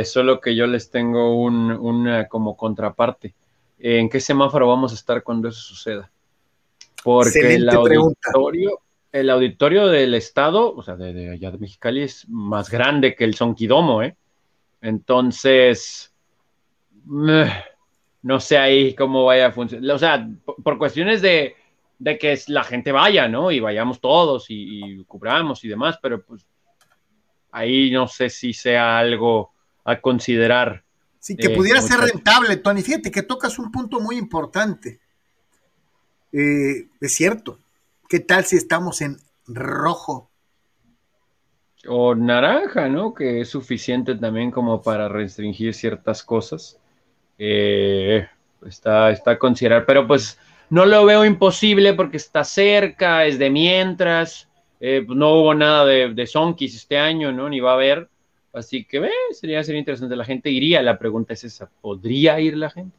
[0.05, 3.35] solo que yo les tengo una como contraparte.
[3.79, 6.09] ¿En qué semáforo vamos a estar cuando eso suceda?
[7.03, 8.81] Porque el auditorio,
[9.11, 13.35] el auditorio del estado, o sea, de, allá de Mexicali, es más grande que el
[13.35, 14.17] Sonquidomo, ¿eh?
[14.81, 16.13] Entonces,
[17.05, 19.95] no sé ahí cómo vaya a funcionar.
[19.95, 20.29] O sea,
[20.63, 21.57] por, cuestiones de,
[22.19, 23.51] que la gente vaya, ¿no?
[23.51, 26.47] Y vayamos todos y, y, cubramos y demás, pero pues
[27.51, 29.53] ahí no sé si sea algo,
[29.85, 30.85] a considerar.
[31.19, 32.83] Sí, que Eh, pudiera ser rentable, Tony.
[32.83, 35.01] Fíjate que tocas un punto muy importante.
[36.33, 37.59] Eh, es cierto.
[38.09, 40.31] ¿Qué tal si estamos en rojo?
[41.87, 43.13] O naranja, ¿no?
[43.15, 46.79] Que es suficiente también como para restringir ciertas cosas.
[47.39, 48.27] Eh,
[48.67, 50.39] está, está a considerar, pero pues
[50.73, 54.49] no lo veo imposible porque está cerca, es de mientras.
[54.81, 57.51] Eh, pues, no hubo nada de, de Sonkis este año, ¿no?
[57.51, 58.09] Ni va a haber.
[58.55, 60.17] Así que eh, sería, sería interesante.
[60.17, 60.81] La gente iría.
[60.81, 62.97] La pregunta es esa: ¿podría ir la gente?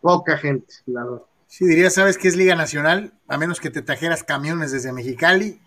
[0.00, 1.22] Poca gente, la verdad.
[1.46, 3.12] Sí, diría, ¿sabes qué es Liga Nacional?
[3.28, 5.60] A menos que te trajeras camiones desde Mexicali,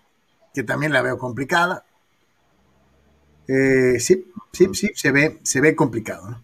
[0.55, 1.85] que también la veo complicada.
[3.47, 6.43] Eh, sí, sí, sí, se ve, se ve complicado, ¿no?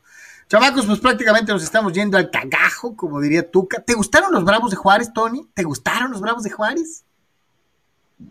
[0.50, 3.84] Chamacos, pues prácticamente nos estamos yendo al cagajo, como diría Tuca.
[3.84, 5.48] ¿Te gustaron los Bravos de Juárez, Tony?
[5.54, 7.06] ¿Te gustaron los Bravos de Juárez?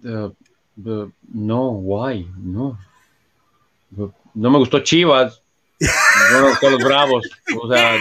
[0.02, 0.34] Uh,
[0.84, 2.28] uh, no, why?
[2.36, 2.76] No.
[3.96, 5.40] Uh, no me gustó Chivas.
[6.32, 7.24] No me gustó los Bravos.
[7.62, 7.96] O sea,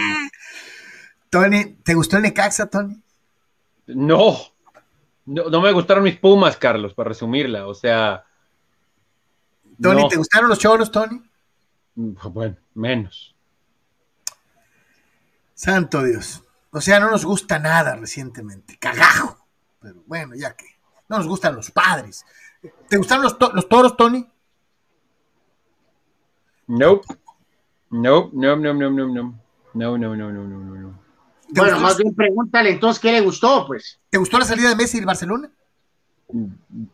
[1.30, 3.00] Tony, ¿te gustó el Necaxa, Tony?
[3.86, 4.36] no.
[5.26, 7.66] No, no me gustaron mis Pumas, Carlos, para resumirla.
[7.66, 8.24] O sea.
[9.80, 10.08] Tony, no.
[10.08, 11.22] ¿te gustaron los choros, Tony?
[11.94, 13.34] Bueno, menos.
[15.58, 16.44] Santo Dios.
[16.70, 18.76] O sea, no nos gusta nada recientemente.
[18.78, 19.44] Cagajo.
[19.80, 20.66] Pero bueno, ya que.
[21.08, 22.24] No nos gustan los padres.
[22.88, 24.24] ¿Te gustaron los, to- los toros, Tony?
[26.68, 27.06] Nope.
[27.90, 29.34] Nope, no, no, no, no, no.
[29.74, 31.00] No, no, no, no, no, no, no.
[31.52, 33.98] ¿Te, Bueno, gustó, más bien pregúntale entonces qué le gustó, pues.
[34.10, 35.50] ¿Te gustó la salida de Messi del Barcelona?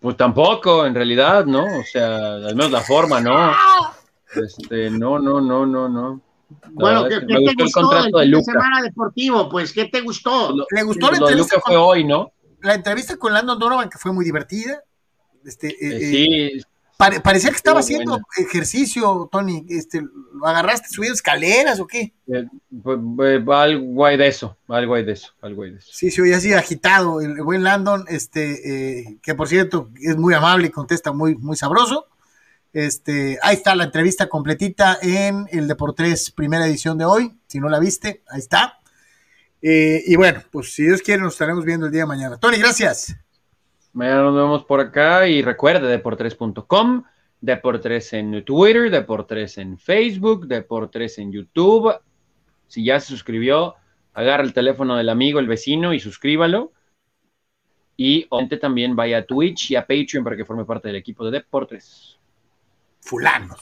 [0.01, 1.65] Pues tampoco, en realidad, ¿no?
[1.65, 3.53] O sea, al menos la forma, ¿no?
[4.35, 6.21] Este, no, no, no, no, no.
[6.63, 8.53] La Bueno, ¿qué, qué te gustó el de del de Luca.
[8.53, 9.49] semana deportivo?
[9.49, 10.55] Pues, ¿qué te gustó?
[10.55, 12.33] Lo, ¿Le gustó la lo de entrevista Luca con- fue hoy, ¿no?
[12.63, 14.83] La entrevista con Landon Donovan, que fue muy divertida.
[15.45, 16.63] Este, eh, Eh, eh, sí,
[16.97, 18.25] pare- parecía que estaba haciendo buena.
[18.39, 19.67] ejercicio, Tony.
[19.69, 22.15] Este, ¿Lo agarraste subiendo escaleras o qué?
[22.27, 22.47] eh,
[22.83, 25.91] pues, eh, algo hay de eso, algo hay de eso, algo hay de eso.
[25.93, 27.21] Sí, se oye así agitado.
[27.21, 31.57] El buen Landon, este, eh, que por cierto es muy amable y contesta muy, muy
[31.57, 32.07] sabroso.
[32.75, 37.31] Este, ahí está la entrevista completita en el Deportes primera edición de hoy.
[37.47, 38.81] Si no la viste, ahí está.
[39.63, 42.37] Eh, y bueno, pues si Dios quiere, nos estaremos viendo el día de mañana.
[42.37, 43.17] Tony, gracias.
[43.93, 47.05] Mañana nos vemos por acá y recuerde deportres.com,
[47.41, 51.95] Deportres en Twitter, Deportres en Facebook, Deportres en YouTube.
[52.67, 53.77] Si ya se suscribió,
[54.15, 56.73] agarra el teléfono del amigo, el vecino y suscríbalo.
[57.97, 61.25] Y obviamente también vaya a Twitch y a Patreon para que forme parte del equipo
[61.25, 62.19] de Deportes.
[63.05, 63.61] Fulanos.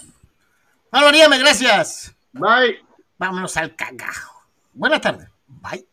[0.93, 2.15] Álvaro gracias.
[2.33, 2.79] Bye.
[3.19, 4.41] Vámonos al cagajo.
[4.73, 5.29] Buena tarde.
[5.49, 5.87] Bye.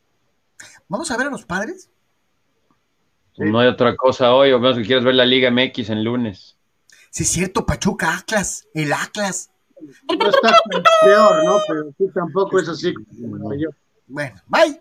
[0.88, 1.90] Vamos a ver a los padres.
[3.38, 6.58] No hay otra cosa hoy, o menos que quieras ver la Liga MX en lunes.
[7.10, 9.50] Sí, es cierto, Pachuca Atlas, el Atlas.
[9.82, 10.56] No está
[11.04, 11.58] peor, ¿no?
[11.68, 12.94] Pero sí tampoco es así.
[12.94, 13.70] como yo.
[14.08, 14.80] Bueno, bye.